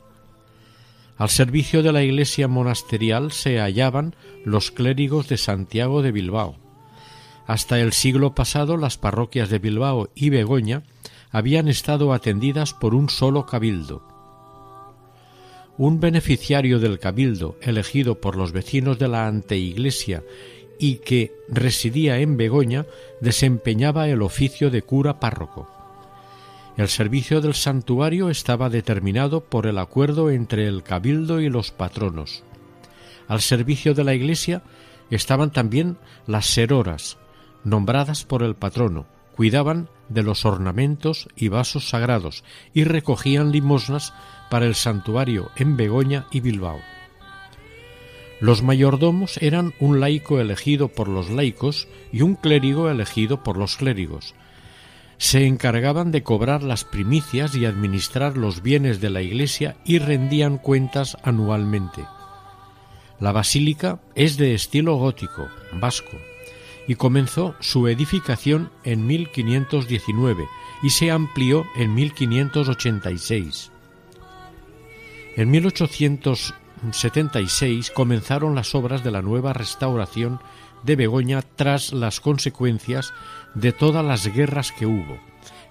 Al 1.22 1.30
servicio 1.30 1.84
de 1.84 1.92
la 1.92 2.02
iglesia 2.02 2.48
monasterial 2.48 3.32
se 3.32 3.60
hallaban 3.60 4.16
los 4.44 4.72
clérigos 4.72 5.30
de 5.30 5.38
Santiago 5.38 6.02
de 6.02 6.12
Bilbao. 6.12 6.56
Hasta 7.46 7.80
el 7.80 7.94
siglo 7.94 8.34
pasado 8.34 8.76
las 8.76 8.98
parroquias 8.98 9.52
de 9.52 9.60
Bilbao 9.60 10.10
y 10.16 10.32
Begoña 10.32 10.82
habían 11.30 11.68
estado 11.68 12.12
atendidas 12.14 12.74
por 12.74 12.96
un 12.96 13.08
solo 13.08 13.46
cabildo. 13.46 14.02
Un 15.78 16.00
beneficiario 16.00 16.80
del 16.80 16.98
cabildo 16.98 17.56
elegido 17.62 18.20
por 18.20 18.36
los 18.36 18.52
vecinos 18.52 18.98
de 18.98 19.08
la 19.08 19.28
anteiglesia 19.28 20.24
y 20.80 20.96
que 20.96 21.34
residía 21.50 22.18
en 22.18 22.36
Begoña 22.36 22.88
desempeñaba 23.20 24.10
el 24.10 24.24
oficio 24.24 24.72
de 24.72 24.82
cura 24.82 25.20
párroco. 25.20 25.81
El 26.82 26.90
servicio 26.90 27.42
del 27.42 27.54
santuario 27.54 28.32
estaba 28.32 28.68
determinado 28.72 29.42
por 29.42 29.68
el 29.68 29.78
acuerdo 29.78 30.32
entre 30.32 30.66
el 30.66 30.82
cabildo 30.82 31.40
y 31.40 31.48
los 31.48 31.70
patronos. 31.70 32.44
Al 33.28 33.42
servicio 33.42 33.94
de 33.94 34.04
la 34.04 34.16
iglesia 34.16 34.64
estaban 35.12 35.52
también 35.52 36.00
las 36.26 36.48
seroras, 36.48 37.20
nombradas 37.64 38.24
por 38.24 38.42
el 38.42 38.56
patrono, 38.56 39.06
cuidaban 39.36 39.90
de 40.10 40.24
los 40.24 40.44
ornamentos 40.44 41.28
y 41.36 41.50
vasos 41.50 41.88
sagrados 41.88 42.44
y 42.74 42.84
recogían 42.84 43.52
limosnas 43.52 44.16
para 44.50 44.66
el 44.66 44.74
santuario 44.74 45.52
en 45.58 45.78
Begoña 45.78 46.26
y 46.32 46.40
Bilbao. 46.40 46.80
Los 48.40 48.64
mayordomos 48.64 49.38
eran 49.38 49.76
un 49.80 50.00
laico 50.00 50.40
elegido 50.40 50.88
por 50.88 51.10
los 51.10 51.30
laicos 51.30 51.88
y 52.12 52.24
un 52.24 52.34
clérigo 52.34 52.90
elegido 52.90 53.44
por 53.44 53.56
los 53.56 53.78
clérigos. 53.78 54.34
Se 55.22 55.46
encargaban 55.46 56.12
de 56.12 56.24
cobrar 56.24 56.64
las 56.64 56.84
primicias 56.84 57.54
y 57.56 57.68
administrar 57.68 58.38
los 58.38 58.64
bienes 58.64 59.02
de 59.02 59.12
la 59.12 59.22
Iglesia 59.22 59.78
y 59.86 60.00
rendían 60.00 60.58
cuentas 60.58 61.16
anualmente. 61.22 62.04
La 63.20 63.32
basílica 63.32 64.00
es 64.16 64.38
de 64.38 64.56
estilo 64.56 64.96
gótico, 64.96 65.48
vasco, 65.74 66.18
y 66.88 66.96
comenzó 66.96 67.54
su 67.60 67.88
edificación 67.88 68.72
en 68.84 69.06
1519 69.06 70.44
y 70.82 70.90
se 70.90 71.12
amplió 71.12 71.68
en 71.76 71.94
1586. 71.94 73.72
En 75.38 75.52
1800 75.52 76.56
76 76.92 77.92
comenzaron 77.92 78.56
las 78.56 78.74
obras 78.74 79.04
de 79.04 79.12
la 79.12 79.22
nueva 79.22 79.54
restauración 79.54 80.40
de 80.84 80.96
Begoña 80.96 81.42
tras 81.42 81.94
las 81.94 82.20
consecuencias 82.20 83.14
de 83.54 83.72
todas 83.72 84.06
las 84.06 84.28
guerras 84.28 84.72
que 84.72 84.86
hubo. 84.86 85.20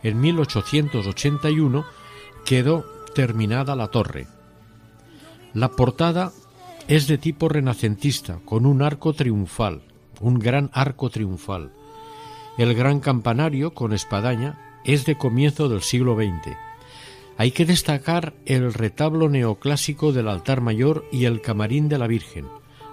En 0.03 0.21
1881 0.21 1.85
quedó 2.45 2.85
terminada 3.15 3.77
la 3.77 3.89
torre. 3.89 4.27
La 5.53 5.71
portada 5.71 6.33
es 6.89 7.07
de 7.07 7.19
tipo 7.19 7.49
renacentista, 7.49 8.39
con 8.45 8.67
un 8.67 8.83
arco 8.83 9.13
triunfal, 9.13 9.83
un 10.21 10.39
gran 10.39 10.71
arco 10.73 11.11
triunfal. 11.11 11.73
El 12.59 12.75
gran 12.75 13.01
campanario, 13.01 13.75
con 13.75 13.93
espadaña, 13.93 14.81
es 14.85 15.05
de 15.05 15.17
comienzo 15.17 15.69
del 15.69 15.83
siglo 15.83 16.17
XX 16.17 16.57
hay 17.41 17.53
que 17.53 17.65
destacar 17.65 18.35
el 18.45 18.75
retablo 18.75 19.31
neoclásico 19.31 20.13
del 20.13 20.29
altar 20.29 20.61
mayor 20.61 21.07
y 21.11 21.25
el 21.25 21.41
camarín 21.41 21.89
de 21.89 21.97
la 21.97 22.07
Virgen, 22.07 22.47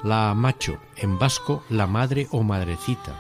la 0.04 0.30
Amacho, 0.30 0.78
en 0.96 1.18
vasco 1.18 1.64
la 1.70 1.88
Madre 1.88 2.28
o 2.32 2.44
Madrecita, 2.44 3.16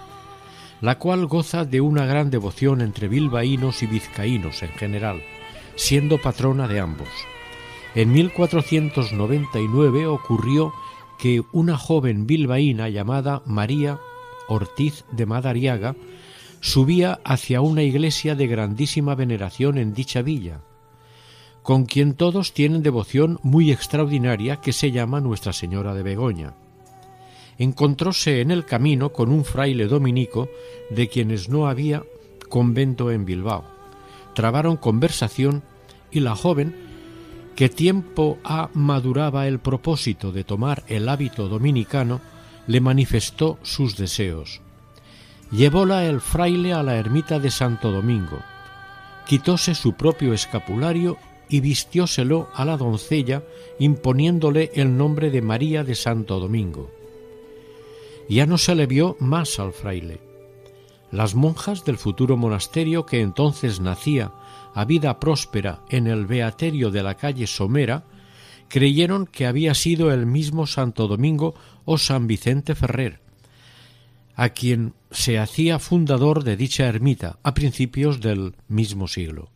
la 0.81 0.99
cual 0.99 1.25
goza 1.25 1.65
de 1.65 1.81
una 1.81 2.05
gran 2.05 2.29
devoción 2.29 2.81
entre 2.81 3.07
bilbaínos 3.07 3.83
y 3.83 3.87
vizcaínos 3.87 4.63
en 4.63 4.69
general, 4.69 5.23
siendo 5.75 6.17
patrona 6.19 6.67
de 6.67 6.79
ambos. 6.79 7.09
En 7.95 8.11
1499 8.11 10.07
ocurrió 10.07 10.73
que 11.17 11.41
una 11.51 11.77
joven 11.77 12.27
bilbaína 12.27 12.89
llamada 12.89 13.41
María 13.45 13.99
Ortiz 14.47 15.03
de 15.11 15.25
Madariaga 15.25 15.95
subía 16.61 17.19
hacia 17.23 17.61
una 17.61 17.83
iglesia 17.83 18.35
de 18.35 18.47
grandísima 18.47 19.15
veneración 19.15 19.77
en 19.77 19.93
dicha 19.93 20.21
villa, 20.21 20.61
con 21.63 21.85
quien 21.85 22.13
todos 22.13 22.53
tienen 22.53 22.83
devoción 22.83 23.39
muy 23.43 23.71
extraordinaria 23.71 24.57
que 24.57 24.73
se 24.73 24.91
llama 24.91 25.19
Nuestra 25.19 25.53
Señora 25.53 25.93
de 25.93 26.03
Begoña. 26.03 26.55
Encontróse 27.59 28.41
en 28.41 28.51
el 28.51 28.65
camino 28.65 29.11
con 29.11 29.31
un 29.31 29.43
fraile 29.43 29.87
dominico 29.87 30.49
de 30.89 31.07
quienes 31.07 31.49
no 31.49 31.67
había 31.67 32.03
convento 32.49 33.11
en 33.11 33.25
Bilbao. 33.25 33.65
Trabaron 34.33 34.77
conversación 34.77 35.63
y 36.11 36.19
la 36.19 36.35
joven, 36.35 36.75
que 37.55 37.69
tiempo 37.69 38.37
ha 38.43 38.69
maduraba 38.73 39.47
el 39.47 39.59
propósito 39.59 40.31
de 40.31 40.43
tomar 40.43 40.83
el 40.87 41.09
hábito 41.09 41.47
dominicano, 41.47 42.21
le 42.67 42.81
manifestó 42.81 43.57
sus 43.63 43.97
deseos. 43.97 44.61
Llevóla 45.51 46.05
el 46.05 46.21
fraile 46.21 46.73
a 46.73 46.83
la 46.83 46.97
ermita 46.97 47.39
de 47.39 47.49
Santo 47.49 47.91
Domingo, 47.91 48.39
quitóse 49.25 49.73
su 49.73 49.93
propio 49.93 50.33
escapulario 50.33 51.17
y 51.49 51.61
vistióselo 51.61 52.49
a 52.53 52.65
la 52.65 52.77
doncella 52.77 53.43
imponiéndole 53.79 54.71
el 54.75 54.95
nombre 54.95 55.31
de 55.31 55.41
María 55.41 55.83
de 55.83 55.95
Santo 55.95 56.39
Domingo. 56.39 56.96
Ya 58.29 58.45
no 58.45 58.57
se 58.57 58.75
le 58.75 58.87
vio 58.87 59.15
más 59.19 59.59
al 59.59 59.73
fraile. 59.73 60.21
Las 61.11 61.35
monjas 61.35 61.85
del 61.85 61.97
futuro 61.97 62.35
monasterio 62.35 63.05
que 63.05 63.21
entonces 63.21 63.79
nacía 63.79 64.31
a 64.77 64.85
vida 64.85 65.19
próspera 65.19 65.79
en 65.89 66.05
el 66.07 66.27
beaterio 66.27 66.91
de 66.91 67.01
la 67.01 67.15
calle 67.15 67.47
Somera, 67.47 68.03
creyeron 68.67 69.25
que 69.25 69.47
había 69.47 69.73
sido 69.73 70.11
el 70.11 70.25
mismo 70.25 70.67
Santo 70.67 71.07
Domingo 71.07 71.55
o 71.85 71.97
San 71.97 72.27
Vicente 72.27 72.75
Ferrer, 72.75 73.19
a 74.35 74.49
quien 74.49 74.93
se 75.09 75.39
hacía 75.39 75.79
fundador 75.79 76.43
de 76.43 76.57
dicha 76.57 76.85
ermita 76.85 77.39
a 77.41 77.55
principios 77.55 78.19
del 78.19 78.55
mismo 78.67 79.07
siglo. 79.07 79.49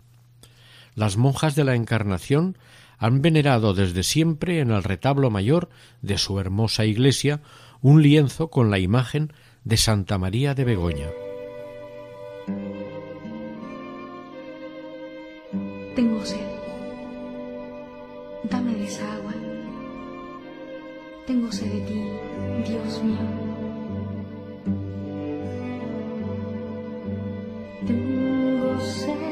Las 0.96 1.18
monjas 1.18 1.56
de 1.56 1.66
la 1.66 1.76
Encarnación 1.76 2.58
han 2.98 3.22
venerado 3.22 3.74
desde 3.74 4.04
siempre 4.04 4.60
en 4.60 4.72
el 4.72 4.84
retablo 4.84 5.30
mayor 5.30 5.70
de 6.02 6.18
su 6.18 6.40
hermosa 6.40 6.86
iglesia 6.86 7.42
un 7.82 8.02
lienzo 8.02 8.50
con 8.50 8.70
la 8.70 8.80
imagen 8.80 9.34
de 9.64 9.78
Santa 9.78 10.18
María 10.18 10.54
de 10.54 10.64
Begoña. 10.64 11.08
Tengo 15.96 16.24
sed. 16.26 16.40
Dame 18.50 18.84
esa 18.84 19.14
agua. 19.14 19.34
Tengo 21.28 21.52
sed 21.52 21.72
de 21.72 21.82
ti, 21.82 22.72
Dios 22.72 23.04
mío. 23.04 23.18
Tengo 27.86 28.80
sed 28.80 29.31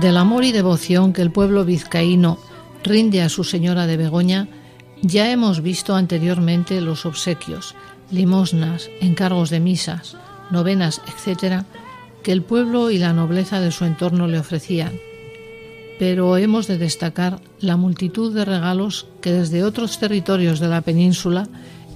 Del 0.00 0.16
amor 0.16 0.44
y 0.44 0.52
devoción 0.52 1.12
que 1.12 1.22
el 1.22 1.30
pueblo 1.30 1.64
vizcaíno 1.64 2.38
rinde 2.82 3.22
a 3.22 3.28
su 3.28 3.44
señora 3.44 3.86
de 3.86 3.96
Begoña, 3.96 4.48
ya 5.02 5.30
hemos 5.30 5.62
visto 5.62 5.94
anteriormente 5.94 6.80
los 6.80 7.06
obsequios, 7.06 7.74
limosnas, 8.10 8.88
encargos 9.00 9.50
de 9.50 9.60
misas, 9.60 10.16
novenas, 10.50 11.00
etc., 11.06 11.64
que 12.22 12.32
el 12.32 12.42
pueblo 12.42 12.90
y 12.90 12.98
la 12.98 13.12
nobleza 13.12 13.60
de 13.60 13.72
su 13.72 13.84
entorno 13.84 14.28
le 14.28 14.38
ofrecían. 14.38 14.92
Pero 15.98 16.36
hemos 16.36 16.66
de 16.66 16.78
destacar 16.78 17.40
la 17.60 17.76
multitud 17.76 18.32
de 18.32 18.44
regalos 18.44 19.06
que 19.20 19.32
desde 19.32 19.64
otros 19.64 19.98
territorios 19.98 20.60
de 20.60 20.68
la 20.68 20.80
península, 20.80 21.48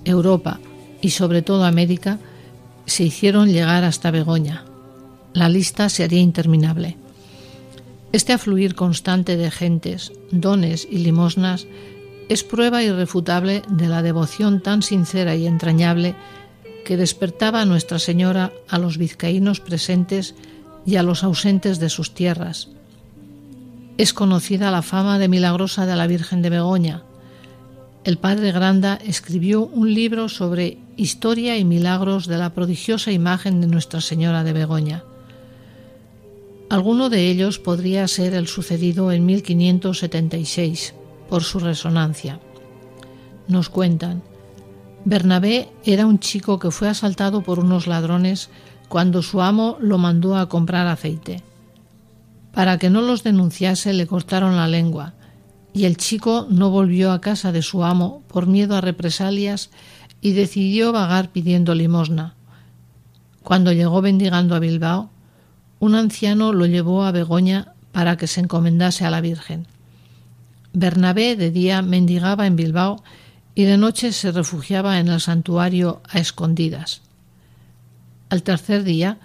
Europa 0.05 0.59
y 1.01 1.11
sobre 1.11 1.43
todo 1.43 1.64
América, 1.64 2.19
se 2.87 3.05
hicieron 3.05 3.49
llegar 3.49 3.85
hasta 3.85 4.11
Begoña. 4.11 4.64
La 5.33 5.49
lista 5.49 5.89
sería 5.89 6.21
interminable. 6.21 6.97
Este 8.13 8.33
afluir 8.33 8.75
constante 8.75 9.37
de 9.37 9.51
gentes, 9.51 10.13
dones 10.31 10.87
y 10.91 10.99
limosnas 10.99 11.67
es 12.29 12.45
prueba 12.45 12.83
irrefutable 12.83 13.63
de 13.69 13.89
la 13.89 14.03
devoción 14.03 14.61
tan 14.61 14.83
sincera 14.83 15.37
y 15.37 15.47
entrañable 15.47 16.15
que 16.85 16.97
despertaba 16.97 17.61
a 17.61 17.65
Nuestra 17.65 17.99
Señora 17.99 18.53
a 18.69 18.79
los 18.79 18.97
vizcaínos 18.97 19.61
presentes 19.61 20.35
y 20.87 20.97
a 20.97 21.03
los 21.03 21.25
ausentes 21.25 21.81
de 21.81 21.89
sus 21.89 22.15
tierras. 22.15 22.69
Es 23.99 24.13
conocida 24.13 24.71
la 24.71 24.83
fama 24.83 25.19
de 25.19 25.29
milagrosa 25.29 25.85
de 25.87 25.97
la 25.97 26.07
Virgen 26.07 26.43
de 26.43 26.51
Begoña. 26.51 27.03
El 28.05 28.19
padre 28.19 28.53
Granda 28.53 29.01
escribió 29.05 29.63
un 29.63 29.93
libro 29.93 30.29
sobre 30.29 30.79
historia 30.97 31.59
y 31.59 31.65
milagros 31.65 32.27
de 32.29 32.39
la 32.39 32.51
prodigiosa 32.51 33.11
imagen 33.11 33.61
de 33.61 33.67
Nuestra 33.67 34.01
Señora 34.01 34.45
de 34.45 34.53
Begoña. 34.53 35.03
Alguno 36.69 37.11
de 37.11 37.31
ellos 37.31 37.61
podría 37.61 38.09
ser 38.09 38.35
el 38.35 38.49
sucedido 38.49 39.12
en 39.12 39.25
1576, 39.25 40.95
por 41.29 41.45
su 41.45 41.61
resonancia. 41.61 42.41
Nos 43.47 43.69
cuentan, 43.69 44.23
Bernabé 45.05 45.69
era 45.85 46.07
un 46.07 46.19
chico 46.19 46.59
que 46.59 46.73
fue 46.73 46.89
asaltado 46.89 47.43
por 47.43 47.61
unos 47.61 47.87
ladrones 47.87 48.51
cuando 48.89 49.23
su 49.23 49.41
amo 49.41 49.77
lo 49.81 49.99
mandó 49.99 50.37
a 50.37 50.49
comprar 50.49 50.89
aceite. 50.89 51.45
Para 52.53 52.79
que 52.79 52.91
no 52.91 53.01
los 53.01 53.23
denunciase 53.23 53.93
le 53.93 54.09
cortaron 54.09 54.57
la 54.57 54.67
lengua, 54.67 55.14
y 55.73 55.85
el 55.85 55.97
chico 55.97 56.49
no 56.51 56.71
volvió 56.71 57.12
a 57.12 57.21
casa 57.21 57.53
de 57.53 57.62
su 57.62 57.85
amo 57.85 58.25
por 58.27 58.49
miedo 58.49 58.75
a 58.75 58.81
represalias 58.81 59.71
y 60.21 60.33
decidió 60.33 60.91
vagar 60.91 61.31
pidiendo 61.31 61.77
limosna. 61.77 62.35
Cuando 63.45 63.73
llegó 63.73 64.01
bendigando 64.03 64.57
a 64.57 64.59
Bilbao, 64.59 65.11
un 65.79 65.95
anciano 65.95 66.53
lo 66.53 66.66
llevó 66.66 67.05
a 67.05 67.12
Begoña 67.12 67.72
para 67.93 68.16
que 68.16 68.27
se 68.27 68.41
encomendase 68.41 69.05
a 69.05 69.11
la 69.11 69.20
Virgen. 69.20 69.66
Bernabé 70.72 71.37
de 71.37 71.51
día 71.51 71.83
mendigaba 71.83 72.47
en 72.47 72.57
Bilbao 72.57 73.03
y 73.55 73.64
de 73.64 73.79
noche 73.79 74.12
se 74.12 74.33
refugiaba 74.33 74.99
en 74.99 75.09
el 75.09 75.20
santuario 75.20 76.03
a 76.09 76.18
escondidas. 76.18 77.01
Al 78.29 78.43
tercer 78.43 78.85
día, 78.85 79.18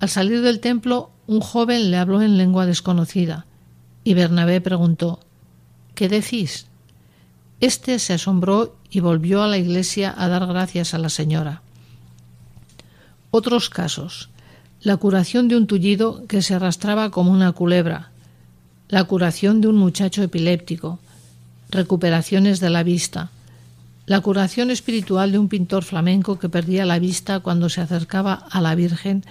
al 0.00 0.08
salir 0.08 0.42
del 0.42 0.60
templo, 0.60 1.10
un 1.26 1.40
joven 1.40 1.90
le 1.90 1.96
habló 1.96 2.22
en 2.22 2.36
lengua 2.36 2.66
desconocida, 2.66 3.46
y 4.02 4.14
Bernabé 4.14 4.60
preguntó 4.60 5.20
¿Qué 5.94 6.08
decís? 6.08 6.66
Este 7.60 7.98
se 7.98 8.14
asombró 8.14 8.76
y 8.90 9.00
volvió 9.00 9.42
a 9.42 9.48
la 9.48 9.56
iglesia 9.56 10.14
a 10.16 10.28
dar 10.28 10.46
gracias 10.46 10.92
a 10.92 10.98
la 10.98 11.08
señora. 11.08 11.62
Otros 13.30 13.70
casos. 13.70 14.30
La 14.82 14.98
curación 14.98 15.48
de 15.48 15.56
un 15.56 15.66
tullido 15.66 16.26
que 16.26 16.42
se 16.42 16.54
arrastraba 16.54 17.10
como 17.10 17.32
una 17.32 17.52
culebra. 17.52 18.10
La 18.88 19.04
curación 19.04 19.60
de 19.60 19.68
un 19.68 19.76
muchacho 19.76 20.22
epiléptico. 20.22 20.98
Recuperaciones 21.70 22.60
de 22.60 22.70
la 22.70 22.82
vista. 22.82 23.30
La 24.04 24.20
curación 24.20 24.70
espiritual 24.70 25.32
de 25.32 25.38
un 25.38 25.48
pintor 25.48 25.82
flamenco 25.82 26.38
que 26.38 26.48
perdía 26.48 26.84
la 26.84 26.98
vista 26.98 27.40
cuando 27.40 27.68
se 27.68 27.80
acercaba 27.80 28.34
a 28.50 28.60
la 28.60 28.74
Virgen 28.74 29.24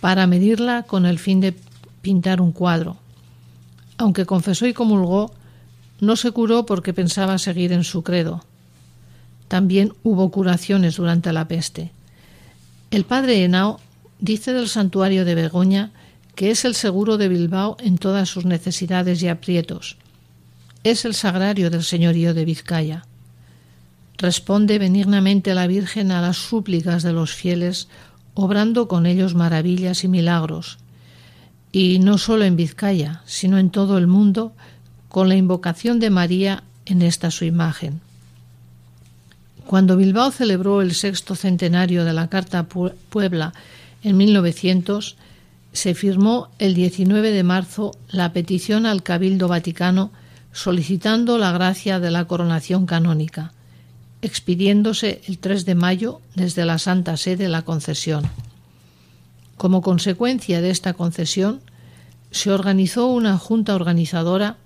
para 0.00 0.26
medirla 0.26 0.84
con 0.84 1.06
el 1.06 1.18
fin 1.18 1.40
de 1.40 1.56
pintar 2.02 2.40
un 2.40 2.52
cuadro. 2.52 2.96
Aunque 3.96 4.26
confesó 4.26 4.66
y 4.66 4.74
comulgó, 4.74 5.32
no 6.00 6.14
se 6.16 6.30
curó 6.30 6.64
porque 6.66 6.94
pensaba 6.94 7.38
seguir 7.38 7.72
en 7.72 7.84
su 7.84 8.02
credo. 8.02 8.44
También 9.48 9.92
hubo 10.04 10.30
curaciones 10.30 10.96
durante 10.96 11.32
la 11.32 11.48
peste. 11.48 11.90
El 12.90 13.04
padre 13.04 13.42
Henao 13.42 13.80
dice 14.20 14.52
del 14.52 14.68
santuario 14.68 15.24
de 15.24 15.34
Begoña 15.34 15.90
que 16.34 16.50
es 16.50 16.64
el 16.64 16.74
seguro 16.74 17.18
de 17.18 17.28
Bilbao 17.28 17.76
en 17.80 17.98
todas 17.98 18.28
sus 18.28 18.44
necesidades 18.44 19.22
y 19.22 19.28
aprietos. 19.28 19.98
Es 20.84 21.04
el 21.04 21.14
sagrario 21.14 21.68
del 21.68 21.84
señorío 21.84 22.32
de 22.32 22.46
Vizcaya. 22.46 23.04
Responde 24.16 24.78
benignamente 24.78 25.54
la 25.54 25.66
Virgen 25.66 26.10
a 26.10 26.22
las 26.22 26.38
súplicas 26.38 27.02
de 27.02 27.12
los 27.12 27.34
fieles, 27.34 27.88
obrando 28.34 28.88
con 28.88 29.04
ellos 29.04 29.34
maravillas 29.34 30.04
y 30.04 30.08
milagros. 30.08 30.78
Y 31.72 31.98
no 31.98 32.16
solo 32.16 32.44
en 32.44 32.56
Vizcaya, 32.56 33.22
sino 33.26 33.58
en 33.58 33.68
todo 33.68 33.98
el 33.98 34.06
mundo, 34.06 34.52
con 35.08 35.28
la 35.28 35.36
invocación 35.36 36.00
de 36.00 36.10
María 36.10 36.62
en 36.86 37.02
esta 37.02 37.30
su 37.30 37.44
imagen. 37.44 38.00
Cuando 39.66 39.96
Bilbao 39.96 40.30
celebró 40.30 40.80
el 40.80 40.94
sexto 40.94 41.34
centenario 41.34 42.04
de 42.04 42.12
la 42.12 42.28
Carta 42.28 42.64
Puebla 42.64 43.52
en 44.02 44.16
1900, 44.16 45.16
se 45.72 45.94
firmó 45.94 46.48
el 46.58 46.74
19 46.74 47.30
de 47.30 47.42
marzo 47.42 47.92
la 48.08 48.32
petición 48.32 48.86
al 48.86 49.02
Cabildo 49.02 49.48
Vaticano 49.48 50.10
solicitando 50.52 51.38
la 51.38 51.52
gracia 51.52 52.00
de 52.00 52.10
la 52.10 52.26
coronación 52.26 52.86
canónica, 52.86 53.52
expidiéndose 54.22 55.22
el 55.26 55.38
3 55.38 55.64
de 55.64 55.74
mayo 55.74 56.20
desde 56.34 56.64
la 56.64 56.78
Santa 56.78 57.16
Sede 57.16 57.48
la 57.48 57.62
concesión. 57.62 58.24
Como 59.56 59.82
consecuencia 59.82 60.60
de 60.60 60.70
esta 60.70 60.94
concesión, 60.94 61.60
se 62.30 62.50
organizó 62.50 63.06
una 63.06 63.38
junta 63.38 63.74
organizadora 63.74 64.56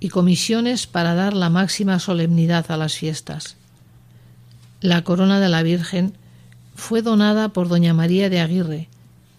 y 0.00 0.08
comisiones 0.08 0.86
para 0.86 1.14
dar 1.14 1.34
la 1.34 1.50
máxima 1.50 1.98
solemnidad 1.98 2.70
a 2.70 2.76
las 2.76 2.94
fiestas. 2.94 3.56
La 4.80 5.02
corona 5.02 5.40
de 5.40 5.48
la 5.48 5.62
Virgen 5.62 6.14
fue 6.74 7.02
donada 7.02 7.50
por 7.50 7.68
doña 7.68 7.94
María 7.94 8.30
de 8.30 8.40
Aguirre, 8.40 8.88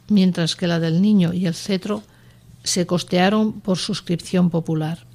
mientras 0.07 0.55
que 0.55 0.67
la 0.67 0.79
del 0.79 1.01
niño 1.01 1.33
y 1.33 1.47
el 1.47 1.53
cetro 1.53 2.03
se 2.63 2.85
costearon 2.85 3.53
por 3.61 3.77
suscripción 3.77 4.49
popular. 4.49 5.05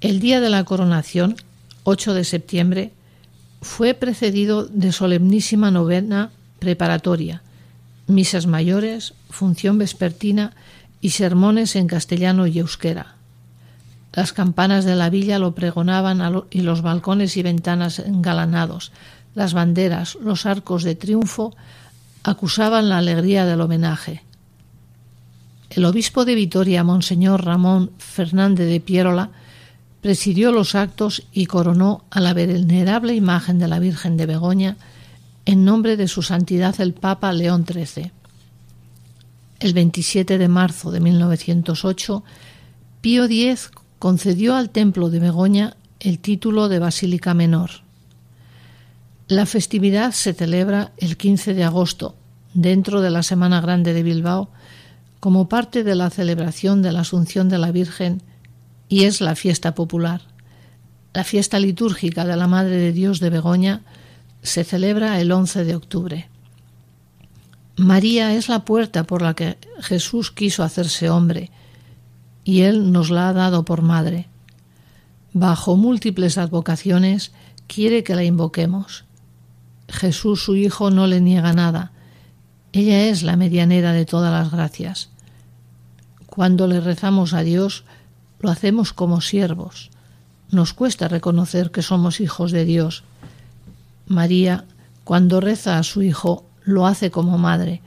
El 0.00 0.20
día 0.20 0.40
de 0.40 0.50
la 0.50 0.64
coronación, 0.64 1.36
8 1.84 2.14
de 2.14 2.24
septiembre, 2.24 2.92
fue 3.60 3.94
precedido 3.94 4.66
de 4.66 4.90
solemnísima 4.90 5.70
novena 5.70 6.30
preparatoria, 6.58 7.42
misas 8.06 8.46
mayores, 8.46 9.14
función 9.30 9.78
vespertina 9.78 10.52
y 11.00 11.10
sermones 11.10 11.76
en 11.76 11.86
castellano 11.86 12.46
y 12.46 12.58
euskera. 12.58 13.14
Las 14.12 14.32
campanas 14.32 14.84
de 14.84 14.94
la 14.94 15.08
villa 15.08 15.38
lo 15.38 15.54
pregonaban 15.54 16.44
y 16.50 16.60
los 16.60 16.82
balcones 16.82 17.36
y 17.36 17.42
ventanas 17.42 17.98
engalanados, 17.98 18.92
las 19.34 19.54
banderas, 19.54 20.16
los 20.20 20.46
arcos 20.46 20.82
de 20.82 20.94
triunfo 20.94 21.54
acusaban 22.22 22.88
la 22.88 22.98
alegría 22.98 23.46
del 23.46 23.60
homenaje. 23.60 24.22
El 25.70 25.84
obispo 25.84 26.24
de 26.24 26.34
Vitoria, 26.34 26.84
Monseñor 26.84 27.44
Ramón 27.44 27.92
Fernández 27.98 28.68
de 28.68 28.80
Pierola, 28.80 29.30
presidió 30.02 30.52
los 30.52 30.74
actos 30.74 31.22
y 31.32 31.46
coronó 31.46 32.04
a 32.10 32.20
la 32.20 32.34
venerable 32.34 33.14
imagen 33.14 33.58
de 33.58 33.68
la 33.68 33.78
Virgen 33.78 34.16
de 34.16 34.26
Begoña 34.26 34.76
en 35.46 35.64
nombre 35.64 35.96
de 35.96 36.08
su 36.08 36.22
santidad 36.22 36.80
el 36.80 36.92
Papa 36.92 37.32
León 37.32 37.64
XIII. 37.66 38.12
El 39.60 39.74
27 39.74 40.38
de 40.38 40.48
marzo 40.48 40.90
de 40.90 41.00
1908, 41.00 42.24
Pío 43.00 43.24
X 43.24 43.70
concedió 43.98 44.56
al 44.56 44.70
templo 44.70 45.08
de 45.08 45.20
Begoña 45.20 45.76
el 46.00 46.18
título 46.18 46.68
de 46.68 46.80
Basílica 46.80 47.32
Menor. 47.32 47.81
La 49.32 49.46
festividad 49.46 50.12
se 50.12 50.34
celebra 50.34 50.92
el 50.98 51.16
15 51.16 51.54
de 51.54 51.64
agosto, 51.64 52.14
dentro 52.52 53.00
de 53.00 53.08
la 53.08 53.22
Semana 53.22 53.62
Grande 53.62 53.94
de 53.94 54.02
Bilbao, 54.02 54.50
como 55.20 55.48
parte 55.48 55.84
de 55.84 55.94
la 55.94 56.10
celebración 56.10 56.82
de 56.82 56.92
la 56.92 57.00
Asunción 57.00 57.48
de 57.48 57.56
la 57.56 57.72
Virgen 57.72 58.22
y 58.90 59.04
es 59.04 59.22
la 59.22 59.34
fiesta 59.34 59.74
popular. 59.74 60.20
La 61.14 61.24
fiesta 61.24 61.58
litúrgica 61.58 62.26
de 62.26 62.36
la 62.36 62.46
Madre 62.46 62.76
de 62.76 62.92
Dios 62.92 63.20
de 63.20 63.30
Begoña 63.30 63.80
se 64.42 64.64
celebra 64.64 65.18
el 65.18 65.32
11 65.32 65.64
de 65.64 65.76
octubre. 65.76 66.28
María 67.76 68.34
es 68.34 68.50
la 68.50 68.66
puerta 68.66 69.04
por 69.04 69.22
la 69.22 69.32
que 69.32 69.56
Jesús 69.80 70.30
quiso 70.30 70.62
hacerse 70.62 71.08
hombre 71.08 71.50
y 72.44 72.60
Él 72.60 72.92
nos 72.92 73.08
la 73.08 73.30
ha 73.30 73.32
dado 73.32 73.64
por 73.64 73.80
madre. 73.80 74.28
Bajo 75.32 75.74
múltiples 75.76 76.36
advocaciones 76.36 77.32
quiere 77.66 78.04
que 78.04 78.14
la 78.14 78.24
invoquemos. 78.24 79.06
Jesús 79.92 80.42
su 80.42 80.56
Hijo 80.56 80.90
no 80.90 81.06
le 81.06 81.20
niega 81.20 81.52
nada. 81.52 81.92
Ella 82.72 83.04
es 83.04 83.22
la 83.22 83.36
medianera 83.36 83.92
de 83.92 84.06
todas 84.06 84.32
las 84.32 84.50
gracias. 84.50 85.10
Cuando 86.26 86.66
le 86.66 86.80
rezamos 86.80 87.34
a 87.34 87.42
Dios, 87.42 87.84
lo 88.40 88.50
hacemos 88.50 88.94
como 88.94 89.20
siervos. 89.20 89.90
Nos 90.50 90.72
cuesta 90.72 91.08
reconocer 91.08 91.70
que 91.70 91.82
somos 91.82 92.20
hijos 92.20 92.52
de 92.52 92.64
Dios. 92.64 93.04
María, 94.06 94.64
cuando 95.04 95.40
reza 95.40 95.78
a 95.78 95.82
su 95.82 96.02
Hijo, 96.02 96.44
lo 96.64 96.86
hace 96.86 97.10
como 97.10 97.36
madre. 97.36 97.82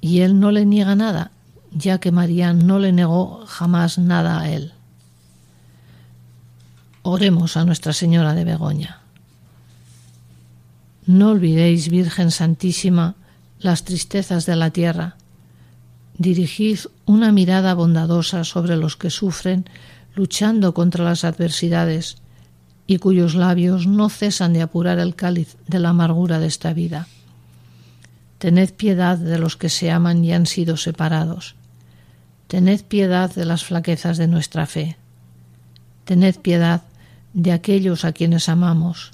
Y 0.00 0.20
Él 0.20 0.40
no 0.40 0.50
le 0.50 0.64
niega 0.64 0.96
nada, 0.96 1.30
ya 1.72 1.98
que 1.98 2.10
María 2.10 2.54
no 2.54 2.78
le 2.78 2.92
negó 2.92 3.44
jamás 3.46 3.98
nada 3.98 4.40
a 4.40 4.50
él. 4.50 4.72
Oremos 7.02 7.56
a 7.58 7.64
Nuestra 7.64 7.92
Señora 7.92 8.32
de 8.32 8.44
Begoña. 8.44 9.01
No 11.06 11.30
olvidéis, 11.30 11.88
Virgen 11.88 12.30
Santísima, 12.30 13.16
las 13.58 13.84
tristezas 13.84 14.46
de 14.46 14.56
la 14.56 14.70
tierra. 14.70 15.16
Dirigid 16.18 16.78
una 17.06 17.32
mirada 17.32 17.74
bondadosa 17.74 18.44
sobre 18.44 18.76
los 18.76 18.96
que 18.96 19.10
sufren 19.10 19.66
luchando 20.14 20.74
contra 20.74 21.04
las 21.04 21.24
adversidades 21.24 22.16
y 22.86 22.98
cuyos 22.98 23.34
labios 23.34 23.86
no 23.86 24.08
cesan 24.10 24.52
de 24.52 24.62
apurar 24.62 24.98
el 24.98 25.14
cáliz 25.14 25.56
de 25.66 25.78
la 25.78 25.90
amargura 25.90 26.38
de 26.38 26.46
esta 26.46 26.72
vida. 26.72 27.08
Tened 28.38 28.74
piedad 28.74 29.18
de 29.18 29.38
los 29.38 29.56
que 29.56 29.68
se 29.68 29.90
aman 29.90 30.24
y 30.24 30.32
han 30.32 30.46
sido 30.46 30.76
separados. 30.76 31.54
Tened 32.48 32.82
piedad 32.82 33.32
de 33.34 33.44
las 33.44 33.64
flaquezas 33.64 34.18
de 34.18 34.26
nuestra 34.26 34.66
fe. 34.66 34.96
Tened 36.04 36.36
piedad 36.36 36.82
de 37.32 37.52
aquellos 37.52 38.04
a 38.04 38.12
quienes 38.12 38.48
amamos. 38.48 39.12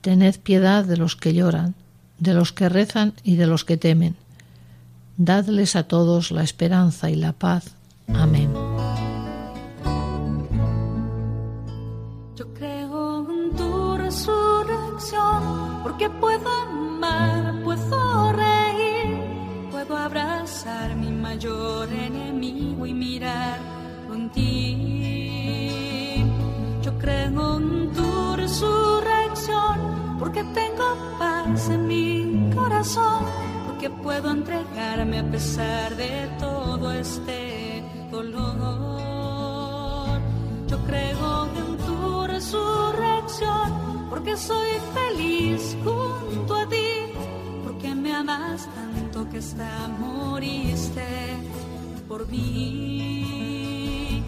Tened 0.00 0.36
piedad 0.40 0.84
de 0.84 0.96
los 0.96 1.16
que 1.16 1.34
lloran, 1.34 1.74
de 2.18 2.34
los 2.34 2.52
que 2.52 2.68
rezan 2.68 3.14
y 3.22 3.36
de 3.36 3.46
los 3.46 3.64
que 3.64 3.76
temen. 3.76 4.16
Dadles 5.16 5.74
a 5.76 5.82
todos 5.82 6.30
la 6.30 6.42
esperanza 6.42 7.10
y 7.10 7.16
la 7.16 7.32
paz. 7.32 7.74
Amén. 8.14 8.52
Yo 12.36 12.54
creo 12.54 13.26
en 13.28 13.56
tu 13.56 13.96
resurrección, 13.96 15.82
porque 15.82 16.08
puedo 16.08 16.48
amar, 16.48 17.62
puedo 17.64 18.32
reír, 18.32 19.18
puedo 19.72 19.96
abrazar 19.96 20.94
mi 20.94 21.10
mayor 21.10 21.92
enemigo 21.92 22.86
y 22.86 22.94
mirar 22.94 23.77
porque 30.38 30.60
tengo 30.60 31.18
paz 31.18 31.68
en 31.68 31.86
mi 31.86 32.50
corazón, 32.54 33.24
porque 33.66 33.90
puedo 33.90 34.30
entregarme 34.30 35.18
a 35.18 35.24
pesar 35.24 35.96
de 35.96 36.30
todo 36.38 36.92
este 36.92 37.82
dolor. 38.10 38.60
Yo 40.68 40.78
creo 40.86 41.48
en 41.56 41.76
tu 41.78 42.26
resurrección, 42.26 44.06
porque 44.10 44.36
soy 44.36 44.68
feliz 44.94 45.76
junto 45.82 46.54
a 46.54 46.68
ti, 46.68 47.12
porque 47.64 47.94
me 47.94 48.14
amas 48.14 48.68
tanto 48.74 49.28
que 49.30 49.38
hasta 49.38 49.88
moriste 49.98 51.36
por 52.06 52.28
mí. 52.28 54.22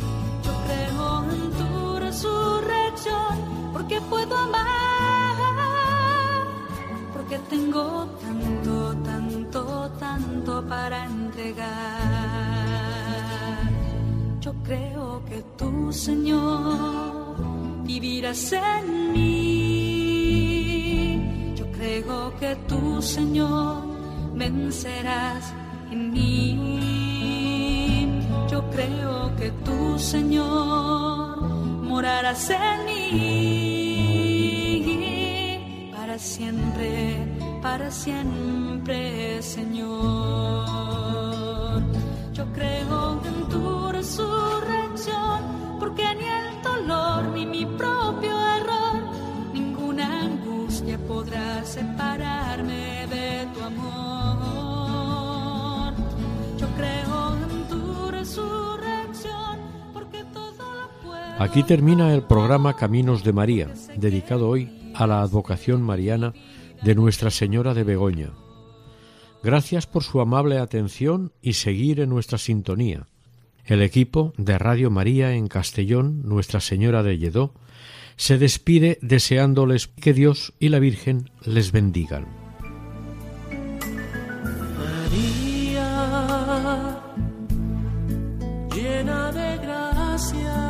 Yo 0.44 0.52
creo 0.66 1.24
en 1.30 1.50
tu 1.52 1.98
resurrección, 1.98 3.70
porque 3.72 4.00
puedo 4.02 4.36
amar, 4.36 4.89
porque 7.30 7.46
tengo 7.48 8.06
tanto, 8.20 8.96
tanto, 9.04 9.90
tanto 10.00 10.66
para 10.66 11.04
entregar. 11.04 11.68
Yo 14.40 14.52
creo 14.64 15.22
que 15.28 15.44
tú, 15.56 15.92
Señor, 15.92 17.36
vivirás 17.84 18.52
en 18.52 19.12
mí. 19.12 20.42
Yo 21.54 21.70
creo 21.70 22.36
que 22.40 22.56
tú, 22.66 23.00
Señor, 23.00 23.84
vencerás 24.34 25.54
en 25.92 26.10
mí. 26.10 27.46
Yo 28.50 28.68
creo 28.70 29.36
que 29.36 29.52
tú, 29.64 29.96
Señor, 30.00 31.40
morarás 31.40 32.50
en 32.50 32.84
mí. 32.86 33.89
Para 36.10 36.18
siempre, 36.18 37.14
para 37.62 37.88
siempre, 37.88 39.40
Señor. 39.40 39.86
Yo 42.32 42.52
creo 42.52 43.20
en 43.24 43.48
tu 43.48 43.92
resurrección, 43.92 45.76
porque 45.78 46.02
ni 46.16 46.24
el 46.24 46.62
dolor 46.64 47.28
ni 47.32 47.46
mi 47.46 47.64
propio 47.64 48.32
error, 48.56 48.96
ninguna 49.54 50.22
angustia 50.22 50.98
podrá 51.06 51.64
separarme 51.64 52.39
Aquí 61.40 61.62
termina 61.62 62.12
el 62.12 62.22
programa 62.24 62.76
Caminos 62.76 63.24
de 63.24 63.32
María, 63.32 63.72
dedicado 63.96 64.46
hoy 64.46 64.92
a 64.94 65.06
la 65.06 65.22
advocación 65.22 65.80
mariana 65.80 66.34
de 66.82 66.94
Nuestra 66.94 67.30
Señora 67.30 67.72
de 67.72 67.82
Begoña. 67.82 68.32
Gracias 69.42 69.86
por 69.86 70.02
su 70.02 70.20
amable 70.20 70.58
atención 70.58 71.32
y 71.40 71.54
seguir 71.54 72.00
en 72.00 72.10
nuestra 72.10 72.36
sintonía. 72.36 73.06
El 73.64 73.80
equipo 73.80 74.34
de 74.36 74.58
Radio 74.58 74.90
María 74.90 75.32
en 75.32 75.48
Castellón, 75.48 76.28
Nuestra 76.28 76.60
Señora 76.60 77.02
de 77.02 77.16
Lledó, 77.16 77.54
se 78.16 78.36
despide 78.36 78.98
deseándoles 79.00 79.86
que 79.88 80.12
Dios 80.12 80.52
y 80.58 80.68
la 80.68 80.78
Virgen 80.78 81.30
les 81.42 81.72
bendigan. 81.72 82.26
María, 84.76 85.88
llena 88.74 89.32
de 89.32 89.56
gracia, 89.56 90.69